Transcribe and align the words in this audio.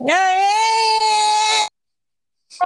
Aê! 0.00 1.66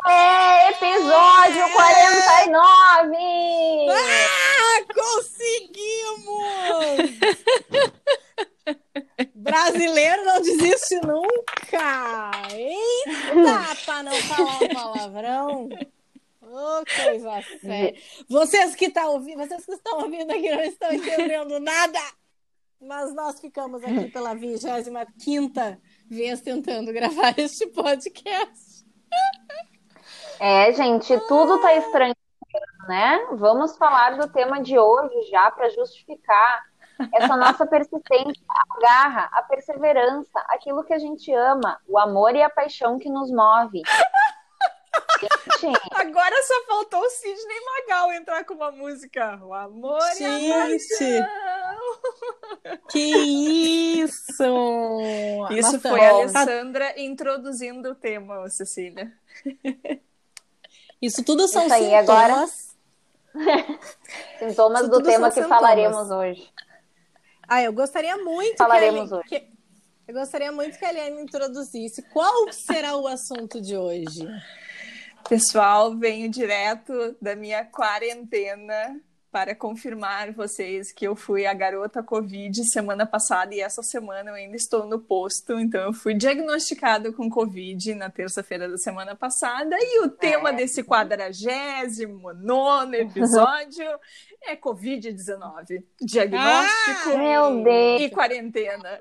É, 0.07 0.71
episódio 0.71 1.73
49! 1.73 3.17
Ah, 3.91 4.85
conseguimos! 4.95 6.27
Brasileiro 9.35 10.25
não 10.25 10.43
desiste 10.43 10.97
nunca! 10.97 12.33
Eita, 12.53 13.77
pra 13.85 14.03
não 14.03 14.13
falar 14.13 14.59
um 14.59 14.69
palavrão! 14.69 15.69
Oh, 16.43 16.85
coisa 17.05 17.43
séria! 17.61 17.95
Vocês 18.29 18.75
que, 18.75 18.91
tá 18.91 19.09
ouvindo, 19.09 19.39
vocês 19.39 19.65
que 19.65 19.73
estão 19.73 20.01
ouvindo 20.01 20.31
aqui 20.31 20.51
não 20.51 20.63
estão 20.63 20.93
entendendo 20.93 21.61
nada! 21.61 22.01
Mas 22.81 23.15
nós 23.15 23.41
ficamos 23.41 23.83
aqui 23.83 24.11
pela 24.11 24.35
25 24.35 24.67
vez 26.09 26.41
tentando 26.41 26.93
gravar 26.93 27.35
este 27.39 27.67
podcast. 27.69 28.85
É, 30.39 30.73
gente, 30.73 31.19
tudo 31.27 31.61
tá 31.61 31.75
estranho, 31.75 32.15
né? 32.89 33.27
Vamos 33.33 33.77
falar 33.77 34.17
do 34.19 34.29
tema 34.29 34.61
de 34.63 34.79
hoje 34.79 35.31
já 35.31 35.51
para 35.51 35.71
justificar 35.71 36.65
essa 37.15 37.37
nossa 37.37 37.67
persistência, 37.67 38.43
a 38.49 38.81
garra, 38.81 39.31
a 39.33 39.43
perseverança, 39.43 40.39
aquilo 40.49 40.85
que 40.85 40.93
a 40.93 40.99
gente 40.99 41.33
ama, 41.33 41.81
o 41.89 41.99
amor 41.99 42.35
e 42.35 42.43
a 42.43 42.51
paixão 42.51 42.99
que 42.99 43.09
nos 43.09 43.31
move. 43.31 43.83
Gente. 45.61 45.81
Agora 45.95 46.43
só 46.43 46.67
faltou 46.67 47.01
o 47.01 47.11
Sidney 47.11 47.61
Magal 47.65 48.13
entrar 48.13 48.45
com 48.45 48.55
uma 48.55 48.71
música. 48.71 49.39
O 49.43 49.55
amor 49.55 50.01
gente. 50.17 50.45
e 50.45 50.53
a 50.53 50.59
paixão. 50.59 51.66
Que 52.91 52.99
isso! 54.01 54.45
Isso 55.51 55.73
Nossa, 55.73 55.81
foi 55.81 56.01
a 56.01 56.11
Alessandra 56.11 57.01
introduzindo 57.01 57.91
o 57.91 57.95
tema, 57.95 58.49
Cecília. 58.49 59.13
Isso 61.01 61.23
tudo 61.25 61.47
são 61.47 61.67
isso 61.67 61.75
aí, 61.75 61.85
sintomas. 61.85 62.09
Agora... 62.09 62.47
sintomas 64.39 64.81
isso 64.83 64.91
do 64.91 65.03
tema 65.03 65.29
que 65.29 65.35
sintomas. 65.35 65.59
falaremos 65.59 66.11
hoje. 66.11 66.51
Ah, 67.47 67.63
eu 67.63 67.73
gostaria 67.73 68.17
muito 68.17 68.57
falaremos 68.57 69.09
que 69.09 69.15
hoje. 69.15 69.29
Que... 69.29 69.57
Eu 70.09 70.15
gostaria 70.15 70.53
muito 70.53 70.79
que 70.79 70.85
a 70.85 70.91
Eliane 70.91 71.21
introduzisse. 71.21 72.03
Qual 72.13 72.53
será 72.53 72.97
o 72.97 73.09
assunto 73.09 73.61
de 73.61 73.77
hoje? 73.77 74.27
Pessoal, 75.29 75.97
venho 75.97 76.31
direto 76.31 77.17
da 77.21 77.35
minha 77.35 77.65
quarentena 77.65 79.01
para 79.37 79.55
confirmar 79.55 80.33
vocês 80.33 80.91
que 80.91 81.07
eu 81.07 81.15
fui 81.15 81.45
a 81.45 81.53
garota 81.53 82.03
Covid 82.03 82.65
semana 82.65 83.05
passada 83.05 83.55
e 83.55 83.61
essa 83.61 83.83
semana 83.83 84.31
eu 84.31 84.35
ainda 84.35 84.57
estou 84.57 84.87
no 84.87 84.99
posto. 84.99 85.61
Então, 85.61 85.83
eu 85.83 85.93
fui 85.93 86.15
diagnosticado 86.15 87.13
com 87.13 87.29
Covid 87.29 87.95
na 87.97 88.09
terça-feira 88.09 88.67
da 88.67 88.79
semana 88.79 89.15
passada 89.15 89.77
e 89.79 90.01
o 90.07 90.09
tema 90.09 90.49
é. 90.49 90.53
desse 90.55 90.83
quadragésimo 90.83 92.33
nono 92.33 92.95
episódio 92.97 93.85
é 94.43 94.57
Covid-19. 94.57 95.85
Diagnóstico 96.01 97.11
ah, 97.11 98.01
e 98.01 98.09
quarentena. 98.09 98.99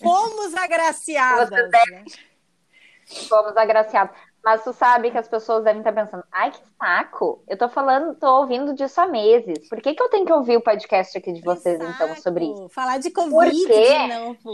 Fomos 0.00 0.54
agraciadas. 0.54 1.50
Né? 1.50 2.04
Fomos 3.28 3.56
agraciados. 3.56 4.16
Mas 4.46 4.62
tu 4.62 4.72
sabe 4.72 5.10
que 5.10 5.18
as 5.18 5.26
pessoas 5.26 5.64
devem 5.64 5.80
estar 5.80 5.92
pensando, 5.92 6.22
ai, 6.30 6.52
que 6.52 6.60
saco! 6.78 7.42
Eu 7.48 7.58
tô 7.58 7.68
falando, 7.68 8.14
tô 8.14 8.42
ouvindo 8.42 8.74
disso 8.74 9.00
há 9.00 9.08
meses. 9.08 9.68
Por 9.68 9.80
que, 9.80 9.92
que 9.92 10.00
eu 10.00 10.08
tenho 10.08 10.24
que 10.24 10.32
ouvir 10.32 10.56
o 10.56 10.60
podcast 10.60 11.18
aqui 11.18 11.32
de 11.32 11.40
vocês, 11.40 11.80
então, 11.80 12.14
sobre 12.14 12.44
isso? 12.44 12.68
Falar 12.68 12.98
de 12.98 13.10
Covid 13.10 13.66
de 13.66 14.14
novo. 14.14 14.52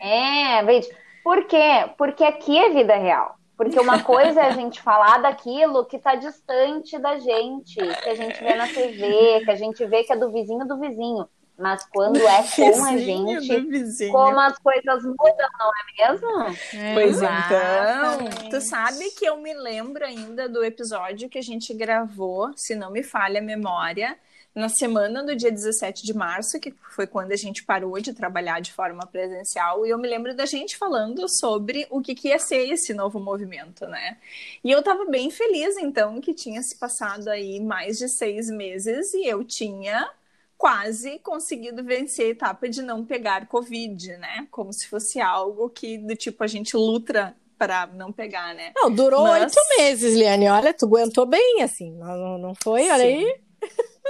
É, 0.00 0.62
veja. 0.64 0.88
Por 1.22 1.44
quê? 1.44 1.90
Porque 1.98 2.24
aqui 2.24 2.56
é 2.56 2.70
vida 2.70 2.96
real. 2.96 3.36
Porque 3.58 3.78
uma 3.78 4.02
coisa 4.02 4.40
é 4.40 4.46
a 4.46 4.52
gente 4.52 4.80
falar 4.80 5.18
daquilo 5.18 5.84
que 5.84 5.96
está 5.96 6.14
distante 6.14 6.98
da 6.98 7.18
gente, 7.18 7.74
que 7.74 8.08
a 8.08 8.14
gente 8.14 8.42
vê 8.42 8.54
na 8.54 8.66
TV, 8.66 9.44
que 9.44 9.50
a 9.50 9.54
gente 9.54 9.84
vê 9.84 10.02
que 10.02 10.14
é 10.14 10.16
do 10.16 10.32
vizinho 10.32 10.66
do 10.66 10.80
vizinho. 10.80 11.28
Mas 11.58 11.86
quando 11.86 12.18
é 12.18 12.42
com 12.54 12.84
a 12.84 12.96
gente, 12.98 14.10
como 14.10 14.38
as 14.38 14.58
coisas 14.58 15.02
mudam, 15.04 15.48
não 15.58 15.70
é 15.70 16.10
mesmo? 16.12 16.56
É, 16.74 16.94
pois 16.94 17.16
então, 17.16 18.50
tu 18.50 18.60
sabe 18.60 19.10
que 19.12 19.24
eu 19.24 19.38
me 19.38 19.54
lembro 19.54 20.04
ainda 20.04 20.48
do 20.48 20.62
episódio 20.64 21.28
que 21.28 21.38
a 21.38 21.42
gente 21.42 21.72
gravou, 21.72 22.52
se 22.56 22.74
não 22.74 22.90
me 22.90 23.02
falha 23.02 23.40
a 23.40 23.42
memória, 23.42 24.16
na 24.56 24.70
semana 24.70 25.22
do 25.22 25.36
dia 25.36 25.50
17 25.50 26.02
de 26.02 26.14
março, 26.14 26.58
que 26.58 26.74
foi 26.90 27.06
quando 27.06 27.32
a 27.32 27.36
gente 27.36 27.62
parou 27.62 28.00
de 28.00 28.14
trabalhar 28.14 28.60
de 28.60 28.72
forma 28.72 29.06
presencial, 29.06 29.84
e 29.86 29.90
eu 29.90 29.98
me 29.98 30.08
lembro 30.08 30.34
da 30.34 30.46
gente 30.46 30.78
falando 30.78 31.28
sobre 31.28 31.86
o 31.90 32.00
que, 32.00 32.14
que 32.14 32.28
ia 32.28 32.38
ser 32.38 32.66
esse 32.70 32.94
novo 32.94 33.20
movimento, 33.20 33.86
né? 33.86 34.16
E 34.64 34.70
eu 34.70 34.78
estava 34.78 35.04
bem 35.04 35.30
feliz, 35.30 35.76
então, 35.76 36.22
que 36.22 36.32
tinha 36.32 36.62
se 36.62 36.78
passado 36.78 37.28
aí 37.28 37.60
mais 37.60 37.98
de 37.98 38.08
seis 38.08 38.48
meses 38.48 39.12
e 39.12 39.26
eu 39.26 39.44
tinha 39.44 40.08
quase 40.56 41.18
conseguido 41.18 41.84
vencer 41.84 42.26
a 42.26 42.30
etapa 42.30 42.68
de 42.68 42.82
não 42.82 43.04
pegar 43.04 43.46
Covid, 43.46 44.16
né? 44.16 44.46
Como 44.50 44.72
se 44.72 44.88
fosse 44.88 45.20
algo 45.20 45.68
que, 45.68 45.98
do 45.98 46.16
tipo, 46.16 46.42
a 46.42 46.46
gente 46.46 46.76
luta 46.76 47.36
para 47.58 47.86
não 47.86 48.12
pegar, 48.12 48.54
né? 48.54 48.72
Não, 48.74 48.90
durou 48.90 49.26
oito 49.28 49.54
Mas... 49.54 49.78
meses, 49.78 50.14
Liane. 50.14 50.48
Olha, 50.48 50.74
tu 50.74 50.86
aguentou 50.86 51.26
bem, 51.26 51.62
assim. 51.62 51.90
Não, 51.92 52.38
não 52.38 52.54
foi? 52.54 52.88
Olha 52.90 53.04
Sim. 53.04 53.24
aí. 53.24 53.40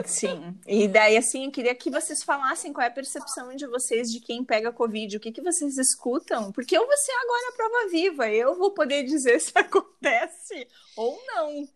Sim. 0.05 0.55
E 0.67 0.87
daí, 0.87 1.17
assim, 1.17 1.47
eu 1.47 1.51
queria 1.51 1.75
que 1.75 1.91
vocês 1.91 2.23
falassem 2.23 2.73
qual 2.73 2.85
é 2.85 2.89
a 2.89 2.93
percepção 2.93 3.55
de 3.55 3.67
vocês 3.67 4.13
de 4.13 4.21
quem 4.21 4.45
pega 4.45 4.73
Covid, 4.73 5.17
o 5.17 5.21
que, 5.21 5.33
que 5.33 5.41
vocês 5.41 5.79
escutam, 5.79 6.53
porque 6.53 6.77
eu 6.77 6.87
vou 6.87 6.97
ser 6.97 7.13
agora 7.13 7.49
a 7.49 7.57
prova 7.57 7.89
viva, 7.91 8.29
eu 8.29 8.55
vou 8.57 8.73
poder 8.73 9.05
dizer 9.05 9.41
se 9.41 9.53
acontece 9.57 10.69
ou 10.97 11.19
não. 11.27 11.67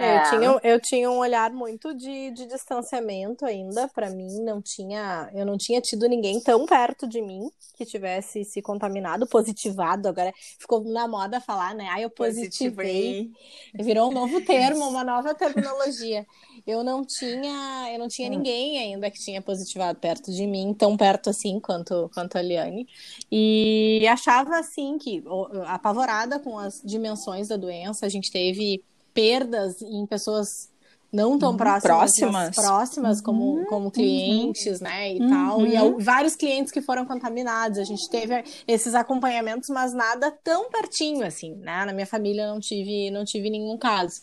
É. 0.00 0.16
Eu, 0.16 0.30
tinha, 0.30 0.60
eu 0.72 0.80
tinha 0.80 1.10
um 1.10 1.18
olhar 1.18 1.52
muito 1.52 1.94
de, 1.94 2.30
de 2.30 2.46
distanciamento 2.46 3.44
ainda 3.44 3.86
para 3.88 4.08
mim, 4.08 4.42
não 4.42 4.62
tinha, 4.62 5.30
eu 5.34 5.44
não 5.44 5.58
tinha 5.58 5.78
tido 5.78 6.08
ninguém 6.08 6.40
tão 6.40 6.64
perto 6.64 7.06
de 7.06 7.20
mim 7.20 7.50
que 7.76 7.84
tivesse 7.84 8.42
se 8.44 8.62
contaminado, 8.62 9.26
positivado, 9.26 10.08
agora 10.08 10.32
ficou 10.58 10.82
na 10.84 11.06
moda 11.06 11.38
falar, 11.38 11.74
né? 11.74 11.86
Ah, 11.90 12.00
eu 12.00 12.08
positivei. 12.08 13.30
positivei. 13.30 13.84
Virou 13.84 14.10
um 14.10 14.12
novo 14.12 14.40
termo, 14.40 14.84
uma 14.88 15.04
nova 15.04 15.34
terminologia. 15.34 16.26
Eu 16.66 16.82
não 16.82 17.04
tinha, 17.04 17.92
eu 17.92 17.98
não 17.98 18.08
tinha 18.08 18.28
hum. 18.28 18.36
ninguém 18.36 18.78
ainda 18.78 19.10
que 19.10 19.18
tinha 19.18 19.42
positivado 19.42 19.98
perto 19.98 20.32
de 20.32 20.46
mim, 20.46 20.72
tão 20.72 20.96
perto 20.96 21.28
assim 21.28 21.60
quanto 21.60 22.10
quanto 22.14 22.38
a 22.38 22.42
Liane. 22.42 22.88
E 23.30 24.06
achava 24.08 24.58
assim 24.58 24.96
que 24.96 25.22
apavorada 25.66 26.38
com 26.38 26.58
as 26.58 26.80
dimensões 26.82 27.48
da 27.48 27.56
doença, 27.56 28.06
a 28.06 28.08
gente 28.08 28.30
teve 28.30 28.82
perdas 29.12 29.80
em 29.82 30.06
pessoas 30.06 30.70
não 31.12 31.38
tão 31.38 31.50
uhum, 31.50 31.56
próximas, 31.56 31.82
próximas, 31.82 32.56
próximas 32.56 33.18
uhum, 33.18 33.24
como, 33.24 33.66
como 33.66 33.84
uhum. 33.86 33.90
clientes, 33.90 34.80
né, 34.80 35.14
e 35.14 35.28
tal. 35.28 35.66
E 35.66 36.02
vários 36.02 36.36
clientes 36.36 36.72
que 36.72 36.80
foram 36.80 37.04
contaminados. 37.04 37.78
A 37.78 37.84
gente 37.84 38.08
teve 38.08 38.44
esses 38.66 38.94
acompanhamentos, 38.94 39.68
mas 39.70 39.92
nada 39.92 40.30
tão 40.44 40.70
pertinho 40.70 41.26
assim, 41.26 41.56
né? 41.56 41.84
Na 41.84 41.92
minha 41.92 42.06
família 42.06 42.46
não 42.46 42.60
tive, 42.60 43.10
não 43.10 43.24
tive 43.24 43.50
nenhum 43.50 43.76
caso. 43.76 44.20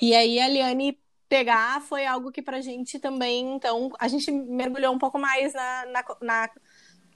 E 0.00 0.14
aí 0.14 0.38
a 0.38 0.48
Liane 0.48 0.96
pegar 1.28 1.82
foi 1.82 2.06
algo 2.06 2.32
que 2.32 2.40
pra 2.40 2.60
gente 2.60 2.98
também, 2.98 3.54
então, 3.54 3.90
a 3.98 4.08
gente 4.08 4.30
mergulhou 4.30 4.94
um 4.94 4.98
pouco 4.98 5.18
mais 5.18 5.52
na, 5.52 5.86
na, 5.86 6.04
na 6.22 6.50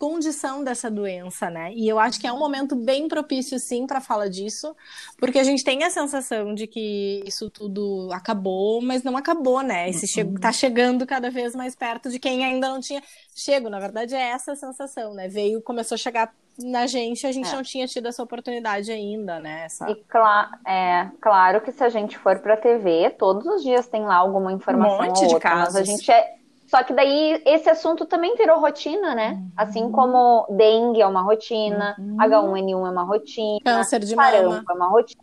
condição 0.02 0.64
dessa 0.64 0.90
doença, 0.90 1.48
né? 1.48 1.72
E 1.74 1.88
eu 1.88 1.96
acho 1.96 2.18
que 2.18 2.26
é 2.26 2.32
um 2.32 2.38
momento 2.40 2.74
bem 2.74 3.06
propício, 3.06 3.56
sim, 3.60 3.86
para 3.86 4.00
falar 4.00 4.26
disso, 4.26 4.74
porque 5.16 5.38
a 5.38 5.44
gente 5.44 5.62
tem 5.62 5.84
a 5.84 5.90
sensação 5.90 6.56
de 6.56 6.66
que 6.66 7.22
isso 7.24 7.48
tudo 7.48 8.08
acabou, 8.12 8.82
mas 8.82 9.04
não 9.04 9.16
acabou, 9.16 9.62
né? 9.62 9.88
Esse 9.88 10.08
che 10.08 10.24
tá 10.40 10.50
chegando 10.50 11.06
cada 11.06 11.30
vez 11.30 11.54
mais 11.54 11.76
perto 11.76 12.10
de 12.10 12.18
quem 12.18 12.44
ainda 12.44 12.68
não 12.68 12.80
tinha 12.80 13.00
chego. 13.32 13.70
Na 13.70 13.78
verdade, 13.78 14.12
é 14.16 14.30
essa 14.30 14.50
a 14.50 14.56
sensação, 14.56 15.14
né? 15.14 15.28
Veio, 15.28 15.62
começou 15.62 15.94
a 15.94 15.98
chegar 15.98 16.34
na 16.58 16.84
gente, 16.88 17.24
a 17.24 17.30
gente 17.30 17.48
é. 17.48 17.54
não 17.54 17.62
tinha 17.62 17.86
tido 17.86 18.08
essa 18.08 18.24
oportunidade 18.24 18.90
ainda, 18.90 19.38
né? 19.38 19.66
Essa... 19.66 19.88
E 19.88 19.94
cl 19.94 20.58
é 20.66 21.10
claro 21.20 21.60
que 21.60 21.70
se 21.70 21.84
a 21.84 21.88
gente 21.88 22.18
for 22.18 22.40
para 22.40 22.56
TV, 22.56 23.10
todos 23.10 23.46
os 23.46 23.62
dias 23.62 23.86
tem 23.86 24.02
lá 24.02 24.16
alguma 24.16 24.52
informação 24.52 24.96
um 24.96 25.06
monte 25.06 25.18
ou 25.18 25.22
outra, 25.22 25.38
de 25.38 25.40
casos. 25.40 25.74
mas 25.74 25.76
a 25.76 25.84
gente 25.84 26.10
é 26.10 26.41
só 26.72 26.82
que 26.82 26.94
daí 26.94 27.42
esse 27.44 27.68
assunto 27.68 28.06
também 28.06 28.34
virou 28.34 28.58
rotina, 28.58 29.14
né? 29.14 29.32
Uhum. 29.32 29.52
Assim 29.54 29.92
como 29.92 30.46
dengue 30.48 31.02
é 31.02 31.06
uma 31.06 31.20
rotina, 31.20 31.94
uhum. 31.98 32.16
H1N1 32.16 32.86
é 32.86 32.90
uma 32.90 33.02
rotina, 33.02 33.60
câncer 33.62 33.98
de 33.98 34.16
mama 34.16 34.64
é 34.66 34.72
uma 34.72 34.88
rotina, 34.88 35.22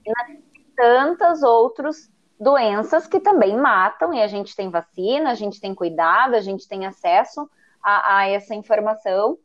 tantas 0.78 1.42
outras 1.42 2.07
doenças 2.40 3.07
que 3.07 3.19
também 3.19 3.57
matam 3.57 4.13
e 4.13 4.22
a 4.22 4.28
gente 4.28 4.56
tem 4.56 4.69
vacina, 4.69 5.31
a 5.31 5.34
gente 5.34 5.60
tem 5.60 5.74
cuidado, 5.74 6.36
a 6.36 6.40
gente 6.40 6.68
tem 6.68 6.86
acesso 6.86 7.50
a, 7.84 8.18
a 8.18 8.28
essa 8.30 8.54
informação 8.54 9.36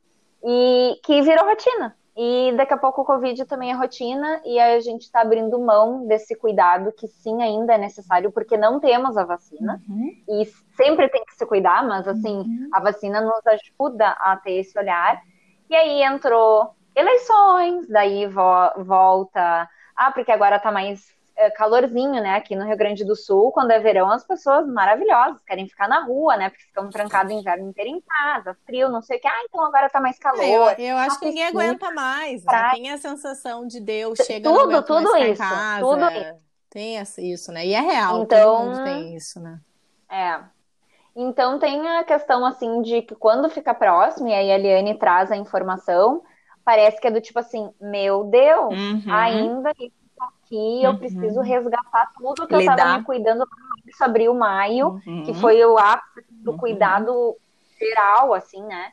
e 0.44 1.00
que 1.02 1.22
virou 1.22 1.46
rotina. 1.46 1.96
E 2.16 2.52
daqui 2.56 2.72
a 2.72 2.78
pouco 2.78 3.02
o 3.02 3.04
Covid 3.04 3.44
também 3.44 3.72
é 3.72 3.74
rotina 3.74 4.40
e 4.44 4.58
a 4.58 4.78
gente 4.78 5.02
está 5.02 5.20
abrindo 5.20 5.58
mão 5.58 6.06
desse 6.06 6.36
cuidado 6.36 6.92
que 6.92 7.08
sim 7.08 7.42
ainda 7.42 7.74
é 7.74 7.78
necessário, 7.78 8.30
porque 8.30 8.56
não 8.56 8.78
temos 8.78 9.16
a 9.16 9.24
vacina. 9.24 9.82
Uhum. 9.88 10.12
E 10.28 10.44
sempre 10.76 11.08
tem 11.08 11.24
que 11.24 11.34
se 11.34 11.44
cuidar, 11.44 11.84
mas 11.84 12.06
assim, 12.06 12.36
uhum. 12.36 12.68
a 12.72 12.80
vacina 12.80 13.20
nos 13.20 13.44
ajuda 13.46 14.10
a 14.10 14.36
ter 14.36 14.60
esse 14.60 14.78
olhar. 14.78 15.20
E 15.68 15.74
aí 15.74 16.04
entrou 16.04 16.74
eleições, 16.94 17.88
daí 17.88 18.26
vo 18.26 18.70
volta. 18.84 19.68
Ah, 19.96 20.12
porque 20.12 20.30
agora 20.30 20.60
tá 20.60 20.70
mais 20.70 21.12
calorzinho, 21.56 22.22
né? 22.22 22.36
Aqui 22.36 22.54
no 22.54 22.64
Rio 22.64 22.76
Grande 22.76 23.04
do 23.04 23.16
Sul, 23.16 23.50
quando 23.52 23.70
é 23.70 23.78
verão, 23.78 24.10
as 24.10 24.24
pessoas 24.24 24.66
maravilhosas 24.66 25.42
querem 25.44 25.68
ficar 25.68 25.88
na 25.88 26.04
rua, 26.04 26.36
né? 26.36 26.50
Porque 26.50 26.64
ficam 26.64 26.88
trancados 26.88 27.32
o 27.32 27.38
inverno 27.38 27.68
inteiro 27.68 27.90
em 27.90 28.00
casa, 28.00 28.56
frio, 28.64 28.88
não 28.88 29.02
sei 29.02 29.18
o 29.18 29.20
que. 29.20 29.28
Ah, 29.28 29.44
então 29.44 29.62
agora 29.62 29.90
tá 29.90 30.00
mais 30.00 30.18
calor. 30.18 30.42
É, 30.42 30.74
eu, 30.78 30.86
eu 30.90 30.96
acho 30.96 31.18
que 31.18 31.26
ninguém 31.26 31.46
aguenta 31.46 31.90
mais. 31.90 32.44
Né? 32.44 32.70
Tem 32.74 32.90
a 32.90 32.98
sensação 32.98 33.66
de 33.66 33.80
Deus 33.80 34.18
chega 34.24 34.48
tudo, 34.48 34.82
tudo 34.82 35.16
isso, 35.16 35.42
casa. 35.42 35.80
Tudo 35.80 36.10
isso. 36.10 36.44
Tem 36.70 36.98
isso, 37.18 37.52
né? 37.52 37.66
E 37.66 37.72
é 37.72 37.80
real, 37.80 38.22
então, 38.22 38.56
todo 38.56 38.64
mundo 38.66 38.84
tem 38.84 39.14
isso, 39.14 39.40
né? 39.40 39.60
É. 40.10 40.40
Então 41.16 41.58
tem 41.58 41.86
a 41.88 42.02
questão 42.02 42.44
assim 42.44 42.82
de 42.82 43.02
que 43.02 43.14
quando 43.14 43.48
fica 43.48 43.72
próximo, 43.72 44.28
e 44.28 44.34
aí 44.34 44.50
a 44.50 44.58
Eliane 44.58 44.98
traz 44.98 45.30
a 45.30 45.36
informação, 45.36 46.22
parece 46.64 47.00
que 47.00 47.06
é 47.06 47.10
do 47.10 47.20
tipo 47.20 47.38
assim, 47.38 47.72
meu 47.80 48.24
Deus, 48.24 48.74
uhum. 48.74 49.12
ainda 49.12 49.72
aqui, 50.54 50.82
eu 50.82 50.90
uhum. 50.92 50.98
preciso 50.98 51.40
resgatar 51.40 52.12
tudo 52.16 52.46
que 52.46 52.56
Lidar. 52.56 52.72
eu 52.72 52.76
estava 52.76 52.98
me 52.98 53.04
cuidando 53.04 53.48
isso 53.86 54.04
abril, 54.04 54.34
maio, 54.34 55.00
uhum. 55.06 55.24
que 55.24 55.34
foi 55.34 55.64
o 55.64 55.76
ápice 55.76 56.24
do 56.30 56.52
uhum. 56.52 56.58
cuidado 56.58 57.36
geral, 57.78 58.32
assim, 58.32 58.62
né? 58.62 58.92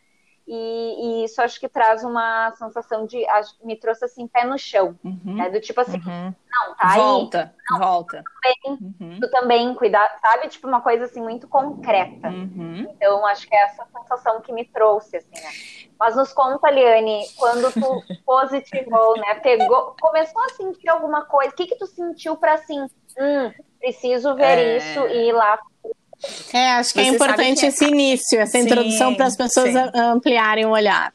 E, 0.53 1.21
e, 1.21 1.23
isso 1.23 1.41
acho 1.41 1.57
que 1.57 1.69
traz 1.69 2.03
uma 2.03 2.51
sensação 2.57 3.05
de. 3.05 3.25
Me 3.63 3.77
trouxe 3.77 4.03
assim, 4.03 4.27
pé 4.27 4.43
no 4.43 4.59
chão. 4.59 4.99
Uhum. 5.01 5.37
Né? 5.37 5.49
Do 5.49 5.61
tipo 5.61 5.79
assim, 5.79 5.97
uhum. 6.05 6.35
não, 6.51 6.75
tá 6.75 6.93
volta, 6.93 7.39
aí. 7.39 7.49
Não, 7.69 7.79
volta, 7.79 8.21
Tu 8.21 8.31
também, 8.33 8.93
uhum. 8.99 9.19
tu 9.21 9.31
também 9.31 9.73
cuidar, 9.75 10.13
sabe? 10.21 10.49
Tipo, 10.49 10.67
uma 10.67 10.81
coisa 10.81 11.05
assim 11.05 11.21
muito 11.21 11.47
concreta. 11.47 12.27
Uhum. 12.27 12.85
Então, 12.91 13.25
acho 13.27 13.47
que 13.47 13.55
é 13.55 13.63
essa 13.63 13.87
sensação 13.97 14.41
que 14.41 14.51
me 14.51 14.65
trouxe, 14.65 15.15
assim, 15.15 15.41
né? 15.41 15.51
Mas 15.97 16.17
nos 16.17 16.33
conta, 16.33 16.69
Liane, 16.69 17.23
quando 17.37 17.71
tu 17.71 18.03
positivou, 18.25 19.15
né? 19.19 19.35
Pegou, 19.35 19.95
começou 20.01 20.43
a 20.43 20.49
sentir 20.49 20.89
alguma 20.89 21.23
coisa. 21.23 21.53
O 21.53 21.55
que 21.55 21.67
que 21.67 21.77
tu 21.77 21.87
sentiu 21.87 22.35
para 22.35 22.55
assim, 22.55 22.81
hum, 22.81 23.53
preciso 23.79 24.35
ver 24.35 24.57
é... 24.57 24.77
isso 24.77 24.99
e 25.07 25.29
ir 25.29 25.31
lá 25.31 25.57
é, 26.53 26.71
acho 26.73 26.93
que 26.93 26.99
é 26.99 27.03
Você 27.03 27.09
é 27.09 27.13
importante 27.13 27.59
que 27.61 27.65
esse 27.65 27.85
início, 27.85 28.39
essa 28.39 28.57
sim, 28.57 28.65
introdução 28.65 29.15
para 29.15 29.25
as 29.25 29.35
pessoas 29.35 29.71
sim. 29.71 29.77
ampliarem 29.95 30.65
o 30.65 30.69
olhar. 30.69 31.13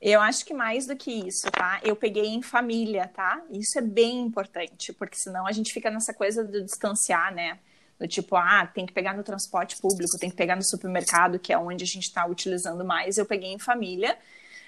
Eu 0.00 0.20
acho 0.20 0.44
que 0.44 0.52
mais 0.52 0.86
do 0.86 0.94
que 0.94 1.10
isso, 1.10 1.50
tá? 1.50 1.80
Eu 1.82 1.96
peguei 1.96 2.26
em 2.26 2.42
família, 2.42 3.10
tá? 3.14 3.42
Isso 3.50 3.78
é 3.78 3.82
bem 3.82 4.20
importante, 4.20 4.92
porque 4.92 5.16
senão 5.16 5.46
a 5.46 5.52
gente 5.52 5.72
fica 5.72 5.90
nessa 5.90 6.12
coisa 6.12 6.44
de 6.44 6.62
distanciar, 6.62 7.34
né? 7.34 7.58
Do 7.98 8.06
tipo, 8.06 8.36
ah, 8.36 8.66
tem 8.66 8.84
que 8.84 8.92
pegar 8.92 9.14
no 9.14 9.22
transporte 9.22 9.76
público, 9.80 10.18
tem 10.18 10.28
que 10.28 10.36
pegar 10.36 10.54
no 10.54 10.62
supermercado, 10.62 11.38
que 11.38 11.52
é 11.52 11.58
onde 11.58 11.82
a 11.82 11.86
gente 11.86 12.04
está 12.04 12.26
utilizando 12.26 12.84
mais. 12.84 13.16
Eu 13.16 13.24
peguei 13.24 13.50
em 13.50 13.58
família 13.58 14.16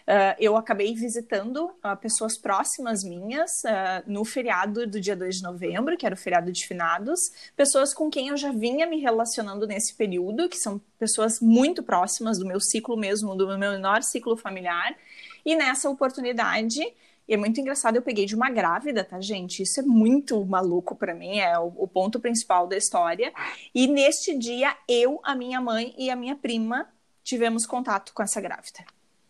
Uh, 0.08 0.32
eu 0.38 0.56
acabei 0.56 0.94
visitando 0.94 1.66
uh, 1.66 1.94
pessoas 2.00 2.38
próximas 2.38 3.04
minhas 3.04 3.50
uh, 3.62 4.02
no 4.06 4.24
feriado 4.24 4.86
do 4.86 4.98
dia 4.98 5.14
2 5.14 5.36
de 5.36 5.42
novembro, 5.42 5.98
que 5.98 6.06
era 6.06 6.14
o 6.14 6.18
feriado 6.18 6.50
de 6.50 6.66
finados, 6.66 7.30
pessoas 7.54 7.92
com 7.92 8.08
quem 8.08 8.28
eu 8.28 8.36
já 8.38 8.50
vinha 8.50 8.86
me 8.86 9.02
relacionando 9.02 9.66
nesse 9.66 9.94
período, 9.94 10.48
que 10.48 10.56
são 10.56 10.80
pessoas 10.98 11.40
muito 11.40 11.82
próximas 11.82 12.38
do 12.38 12.46
meu 12.46 12.58
ciclo 12.58 12.96
mesmo, 12.96 13.36
do 13.36 13.46
meu 13.46 13.58
menor 13.58 14.02
ciclo 14.02 14.34
familiar, 14.34 14.96
e 15.44 15.54
nessa 15.54 15.90
oportunidade 15.90 16.80
e 17.28 17.34
é 17.34 17.36
muito 17.36 17.60
engraçado, 17.60 17.96
eu 17.96 18.02
peguei 18.02 18.24
de 18.24 18.34
uma 18.34 18.48
grávida, 18.48 19.04
tá, 19.04 19.20
gente? 19.20 19.62
Isso 19.62 19.80
é 19.80 19.82
muito 19.82 20.42
maluco 20.46 20.96
para 20.96 21.14
mim, 21.14 21.38
é 21.38 21.58
o, 21.58 21.66
o, 21.76 21.86
ponto 21.86 22.18
principal 22.18 22.66
da 22.66 22.74
história. 22.74 23.30
E 23.74 23.86
neste 23.86 24.34
dia, 24.34 24.74
eu, 24.88 25.20
a 25.22 25.34
minha 25.34 25.60
mãe 25.60 25.94
e 25.98 26.08
a 26.08 26.16
minha 26.16 26.34
prima 26.34 26.88
tivemos 27.22 27.66
contato 27.66 28.14
com 28.14 28.22
essa 28.22 28.40
grávida. 28.40 28.82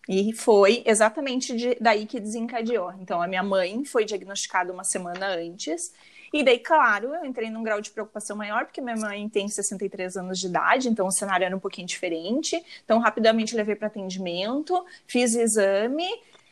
E 0.08 0.32
foi 0.32 0.82
exatamente 0.86 1.54
de, 1.54 1.76
daí 1.78 2.06
que 2.06 2.18
desencadeou. 2.18 2.92
Então, 2.98 3.20
a 3.20 3.28
minha 3.28 3.42
mãe 3.42 3.84
foi 3.84 4.06
diagnosticada 4.06 4.72
uma 4.72 4.82
semana 4.82 5.26
antes. 5.28 5.92
E 6.32 6.42
daí, 6.42 6.58
claro, 6.58 7.14
eu 7.14 7.24
entrei 7.24 7.50
num 7.50 7.62
grau 7.62 7.80
de 7.80 7.90
preocupação 7.90 8.36
maior, 8.36 8.64
porque 8.64 8.80
minha 8.80 8.96
mãe 8.96 9.28
tem 9.28 9.48
63 9.48 10.16
anos 10.16 10.38
de 10.38 10.46
idade, 10.46 10.88
então 10.88 11.06
o 11.06 11.10
cenário 11.10 11.44
era 11.44 11.56
um 11.56 11.60
pouquinho 11.60 11.86
diferente. 11.86 12.62
Então, 12.84 12.98
rapidamente 12.98 13.54
levei 13.54 13.74
para 13.74 13.88
atendimento, 13.88 14.84
fiz 15.06 15.34
exame 15.34 16.06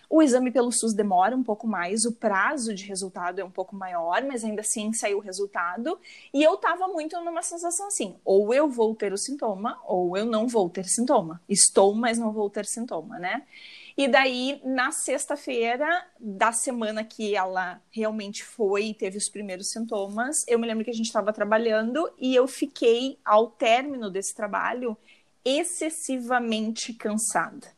o 0.09 0.23
exame 0.23 0.51
pelo 0.51 0.71
SUS 0.71 0.95
demora 0.95 1.37
um 1.37 1.43
pouco 1.43 1.67
mais, 1.67 2.05
o 2.05 2.13
prazo 2.13 2.73
de 2.75 2.85
resultado 2.85 3.41
é 3.41 3.45
um 3.45 3.51
pouco 3.51 3.75
maior, 3.75 4.23
mas 4.23 4.45
ainda 4.45 4.61
assim 4.61 4.93
saiu 4.93 5.19
o 5.19 5.21
resultado. 5.21 5.99
E 6.33 6.43
eu 6.43 6.57
tava 6.57 6.87
muito 6.89 7.19
numa 7.21 7.43
sensação 7.43 7.89
assim: 7.89 8.17
ou 8.25 8.55
eu 8.55 8.69
vou 8.69 8.95
ter 8.95 9.13
o 9.13 9.19
sintoma, 9.19 9.81
ou 9.85 10.17
eu 10.17 10.25
não 10.25 10.47
vou 10.47 10.71
ter 10.71 10.85
sintoma. 10.85 11.41
Estou, 11.49 11.95
mas 11.95 12.19
não 12.19 12.33
vou 12.33 12.49
ter 12.49 12.67
sintoma, 12.67 13.19
né? 13.19 13.43
E 13.97 14.07
daí, 14.07 14.61
na 14.63 14.93
sexta-feira 14.93 16.07
da 16.21 16.53
semana 16.53 17.03
que 17.03 17.35
ela 17.35 17.81
realmente 17.91 18.45
foi 18.45 18.89
e 18.89 18.95
teve 18.95 19.17
os 19.17 19.29
primeiros 19.29 19.71
sintomas, 19.71 20.45
eu 20.47 20.59
me 20.59 20.67
lembro 20.67 20.85
que 20.85 20.91
a 20.91 20.95
gente 20.95 21.07
estava 21.07 21.33
trabalhando 21.33 22.13
e 22.19 22.35
eu 22.35 22.47
fiquei, 22.47 23.19
ao 23.25 23.49
término 23.49 24.11
desse 24.11 24.35
trabalho, 24.35 24.97
excessivamente 25.43 26.93
cansada 26.93 27.76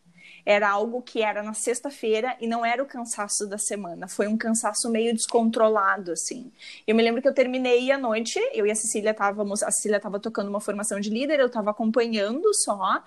era 0.48 0.66
algo 0.70 1.02
que 1.02 1.20
era 1.20 1.42
na 1.42 1.52
sexta-feira 1.52 2.34
e 2.40 2.46
não 2.46 2.64
era 2.64 2.82
o 2.82 2.86
cansaço 2.86 3.46
da 3.46 3.58
semana, 3.58 4.08
foi 4.08 4.26
um 4.26 4.36
cansaço 4.38 4.88
meio 4.88 5.12
descontrolado, 5.12 6.10
assim. 6.10 6.50
Eu 6.86 6.96
me 6.96 7.02
lembro 7.02 7.20
que 7.20 7.28
eu 7.28 7.34
terminei 7.34 7.92
a 7.92 7.98
noite, 7.98 8.40
eu 8.54 8.66
e 8.66 8.70
a 8.70 8.74
Cecília 8.74 9.10
estávamos, 9.10 9.62
a 9.62 9.70
Cecília 9.70 9.98
estava 9.98 10.18
tocando 10.18 10.48
uma 10.48 10.58
formação 10.58 10.98
de 11.00 11.10
líder, 11.10 11.38
eu 11.38 11.48
estava 11.48 11.70
acompanhando 11.70 12.48
só, 12.54 13.04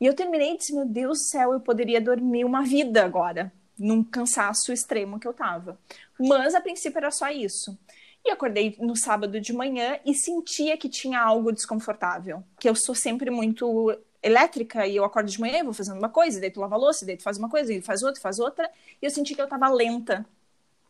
e 0.00 0.06
eu 0.06 0.14
terminei 0.14 0.54
e 0.54 0.56
disse, 0.56 0.74
meu 0.74 0.86
Deus 0.86 1.18
do 1.18 1.24
céu, 1.24 1.52
eu 1.52 1.60
poderia 1.60 2.00
dormir 2.00 2.46
uma 2.46 2.62
vida 2.62 3.04
agora, 3.04 3.52
num 3.78 4.02
cansaço 4.02 4.72
extremo 4.72 5.20
que 5.20 5.28
eu 5.28 5.32
estava. 5.32 5.78
Mas, 6.18 6.54
a 6.54 6.60
princípio, 6.60 6.96
era 6.96 7.10
só 7.10 7.28
isso. 7.28 7.78
E 8.24 8.30
acordei 8.30 8.74
no 8.80 8.96
sábado 8.96 9.38
de 9.38 9.52
manhã 9.52 9.98
e 10.06 10.14
sentia 10.14 10.76
que 10.78 10.88
tinha 10.88 11.20
algo 11.20 11.52
desconfortável. 11.52 12.42
Que 12.58 12.68
eu 12.68 12.74
sou 12.74 12.94
sempre 12.94 13.30
muito 13.30 13.94
elétrica 14.22 14.86
e 14.86 14.96
eu 14.96 15.04
acordo 15.04 15.30
de 15.30 15.40
manhã, 15.40 15.62
vou 15.64 15.72
fazendo 15.72 15.98
uma 15.98 16.08
coisa, 16.08 16.40
daí 16.40 16.50
tu 16.50 16.60
lava 16.60 16.74
a 16.74 16.78
louça, 16.78 17.06
daí 17.06 17.16
tu 17.16 17.22
faz 17.22 17.38
uma 17.38 17.48
coisa, 17.48 17.72
e 17.72 17.80
faz 17.80 18.02
outra, 18.02 18.20
faz 18.20 18.38
outra, 18.38 18.70
e 19.00 19.06
eu 19.06 19.10
senti 19.10 19.34
que 19.34 19.40
eu 19.42 19.48
tava 19.48 19.68
lenta, 19.68 20.26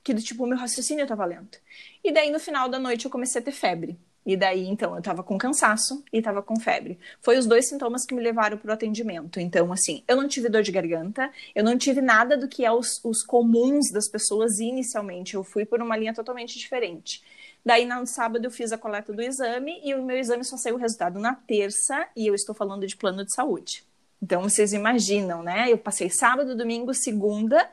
que 0.03 0.15
do 0.15 0.23
tipo, 0.23 0.45
o 0.45 0.47
meu 0.47 0.59
raciocínio 0.59 1.07
tava 1.07 1.25
lento. 1.25 1.59
E 2.03 2.13
daí 2.13 2.31
no 2.31 2.41
final 2.41 2.69
da 2.69 2.79
noite 2.79 3.05
eu 3.05 3.11
comecei 3.11 3.41
a 3.41 3.45
ter 3.45 3.53
febre. 3.53 3.99
E 4.29 4.37
daí, 4.37 4.67
então, 4.67 4.95
eu 4.95 5.01
tava 5.01 5.23
com 5.23 5.39
cansaço 5.39 6.05
e 6.13 6.21
tava 6.21 6.43
com 6.43 6.61
febre. 6.61 6.99
Foi 7.23 7.39
os 7.39 7.47
dois 7.47 7.67
sintomas 7.67 8.05
que 8.05 8.15
me 8.15 8.21
levaram 8.21 8.59
pro 8.59 8.71
atendimento. 8.71 9.41
Então, 9.41 9.73
assim, 9.73 10.05
eu 10.07 10.17
não 10.17 10.29
tive 10.29 10.51
dor 10.51 10.61
de 10.63 10.71
garganta, 10.71 11.31
eu 11.55 11.65
não 11.65 11.79
tive 11.79 12.03
nada 12.03 12.37
do 12.37 12.47
que 12.47 12.63
é 12.63 12.71
os, 12.71 13.03
os 13.03 13.23
comuns 13.25 13.91
das 13.91 14.07
pessoas 14.07 14.59
inicialmente. 14.59 15.35
Eu 15.35 15.43
fui 15.43 15.65
por 15.65 15.81
uma 15.81 15.97
linha 15.97 16.13
totalmente 16.13 16.59
diferente. 16.59 17.23
Daí, 17.69 17.85
no 17.85 18.07
sábado, 18.07 18.47
eu 18.47 18.51
fiz 18.51 18.73
a 18.73 18.79
coleta 18.79 19.13
do 19.13 19.21
exame 19.21 19.79
e 19.85 19.95
o 19.95 20.03
meu 20.03 20.17
exame 20.17 20.43
só 20.43 20.57
saiu 20.57 20.77
o 20.77 20.79
resultado 20.79 21.21
na 21.21 21.35
terça 21.35 22.09
e 22.17 22.27
eu 22.27 22.35
estou 22.35 22.55
falando 22.55 22.87
de 22.87 22.97
plano 22.97 23.27
de 23.27 23.35
saúde. 23.35 23.85
Então, 24.23 24.41
vocês 24.41 24.73
imaginam, 24.73 25.43
né? 25.43 25.71
Eu 25.71 25.77
passei 25.77 26.09
sábado, 26.09 26.57
domingo, 26.57 26.95
segunda 26.95 27.69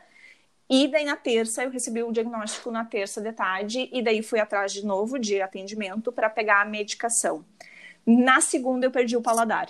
e 0.70 0.90
daí 0.90 1.06
na 1.06 1.16
terça 1.16 1.64
eu 1.64 1.72
recebi 1.72 2.04
o 2.04 2.12
diagnóstico 2.12 2.70
na 2.72 2.84
terça 2.84 3.22
de 3.22 3.32
tarde 3.32 3.90
e 3.90 4.02
daí 4.04 4.22
fui 4.22 4.38
atrás 4.38 4.74
de 4.74 4.86
novo 4.86 5.18
de 5.18 5.42
atendimento 5.42 6.12
para 6.12 6.30
pegar 6.30 6.62
a 6.62 6.66
medicação. 6.66 7.46
Na 8.06 8.42
segunda 8.42 8.86
eu 8.86 8.92
perdi 8.92 9.16
o 9.16 9.22
paladar. 9.22 9.70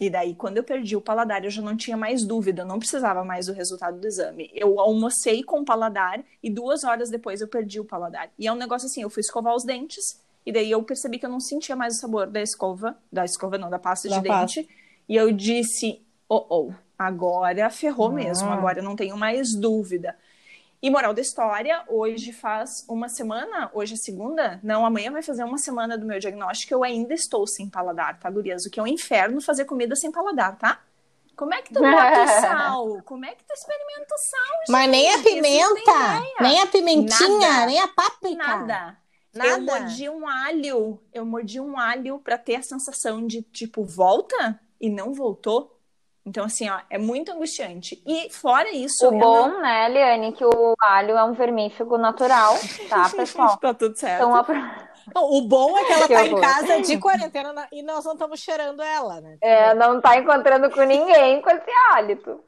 E 0.00 0.10
daí, 0.10 0.34
quando 0.34 0.56
eu 0.56 0.64
perdi 0.64 0.96
o 0.96 1.00
paladar, 1.00 1.44
eu 1.44 1.50
já 1.50 1.62
não 1.62 1.76
tinha 1.76 1.96
mais 1.96 2.24
dúvida, 2.24 2.62
eu 2.62 2.66
não 2.66 2.80
precisava 2.80 3.24
mais 3.24 3.46
do 3.46 3.52
resultado 3.52 4.00
do 4.00 4.06
exame. 4.06 4.50
Eu 4.52 4.80
almocei 4.80 5.42
com 5.44 5.60
o 5.60 5.64
paladar 5.64 6.22
e 6.42 6.50
duas 6.50 6.82
horas 6.82 7.10
depois 7.10 7.40
eu 7.40 7.46
perdi 7.46 7.78
o 7.78 7.84
paladar. 7.84 8.28
E 8.38 8.46
é 8.46 8.52
um 8.52 8.56
negócio 8.56 8.86
assim, 8.86 9.02
eu 9.02 9.10
fui 9.10 9.20
escovar 9.20 9.54
os 9.54 9.64
dentes 9.64 10.20
e 10.44 10.52
daí 10.52 10.70
eu 10.70 10.82
percebi 10.82 11.18
que 11.18 11.24
eu 11.24 11.30
não 11.30 11.40
sentia 11.40 11.76
mais 11.76 11.94
o 11.94 12.00
sabor 12.00 12.26
da 12.26 12.42
escova, 12.42 12.96
da 13.10 13.24
escova 13.24 13.56
não, 13.56 13.70
da 13.70 13.78
pasta 13.78 14.08
da 14.08 14.18
de 14.18 14.28
pasta. 14.28 14.60
dente. 14.60 14.68
E 15.08 15.14
eu 15.14 15.30
disse, 15.30 16.02
oh, 16.28 16.44
oh, 16.48 16.72
agora 16.98 17.70
ferrou 17.70 18.08
ah. 18.08 18.14
mesmo, 18.14 18.48
agora 18.48 18.80
eu 18.80 18.84
não 18.84 18.96
tenho 18.96 19.16
mais 19.16 19.54
dúvida. 19.54 20.16
E 20.84 20.90
moral 20.90 21.14
da 21.14 21.22
história, 21.22 21.82
hoje 21.88 22.30
faz 22.30 22.84
uma 22.86 23.08
semana, 23.08 23.70
hoje 23.72 23.94
é 23.94 23.96
segunda, 23.96 24.60
não, 24.62 24.84
amanhã 24.84 25.10
vai 25.10 25.22
fazer 25.22 25.42
uma 25.42 25.56
semana 25.56 25.96
do 25.96 26.04
meu 26.04 26.18
diagnóstico, 26.18 26.74
eu 26.74 26.84
ainda 26.84 27.14
estou 27.14 27.46
sem 27.46 27.70
paladar, 27.70 28.20
tá, 28.20 28.28
gurias? 28.28 28.66
O 28.66 28.70
que 28.70 28.78
é 28.78 28.82
um 28.82 28.86
inferno 28.86 29.40
fazer 29.40 29.64
comida 29.64 29.96
sem 29.96 30.12
paladar, 30.12 30.58
tá? 30.58 30.82
Como 31.34 31.54
é 31.54 31.62
que 31.62 31.72
tu 31.72 31.80
bota 31.80 32.26
sal? 32.38 33.00
Como 33.02 33.24
é 33.24 33.34
que 33.34 33.42
tu 33.44 33.54
experimenta 33.54 34.14
o 34.14 34.18
sal, 34.18 34.58
gente? 34.58 34.72
Mas 34.72 34.90
nem 34.90 35.14
a 35.14 35.18
pimenta, 35.22 36.42
nem 36.42 36.60
a 36.60 36.66
pimentinha, 36.66 37.48
Nada. 37.48 37.66
nem 37.66 37.80
a 37.80 37.88
páprica. 37.88 38.36
Nada. 38.36 38.98
Nada. 39.32 39.48
Eu 39.48 39.62
mordi 39.62 40.10
um 40.10 40.28
alho, 40.28 41.02
eu 41.14 41.24
mordi 41.24 41.60
um 41.60 41.78
alho 41.78 42.18
para 42.18 42.36
ter 42.36 42.56
a 42.56 42.62
sensação 42.62 43.26
de, 43.26 43.40
tipo, 43.40 43.82
volta 43.84 44.60
e 44.78 44.90
não 44.90 45.14
voltou. 45.14 45.73
Então, 46.26 46.44
assim, 46.46 46.68
ó, 46.70 46.78
é 46.88 46.96
muito 46.96 47.30
angustiante. 47.30 48.02
E 48.06 48.30
fora 48.30 48.70
isso. 48.70 49.06
O 49.06 49.10
bom, 49.10 49.48
não... 49.48 49.60
né, 49.60 49.90
Eliane, 49.90 50.32
que 50.32 50.44
o 50.44 50.74
alho 50.80 51.16
é 51.16 51.24
um 51.24 51.34
vermífugo 51.34 51.98
natural, 51.98 52.54
tá, 52.88 53.10
pessoal? 53.14 53.58
tá 53.58 53.74
tudo 53.74 53.94
certo. 53.94 54.22
Então, 54.22 54.83
o 55.14 55.42
bom 55.42 55.76
é 55.76 55.84
que 55.84 55.92
ela 55.92 56.06
que 56.08 56.14
tá 56.14 56.22
horror. 56.22 56.38
em 56.38 56.40
casa 56.40 56.80
de 56.82 56.98
quarentena 56.98 57.68
e 57.72 57.82
nós 57.82 58.04
não 58.04 58.12
estamos 58.12 58.40
cheirando 58.40 58.82
ela, 58.82 59.20
né? 59.20 59.38
É, 59.40 59.74
não 59.74 60.00
tá 60.00 60.16
encontrando 60.16 60.70
com 60.70 60.82
ninguém 60.82 61.40
com 61.40 61.50
esse 61.50 61.70
hálito. 61.90 62.40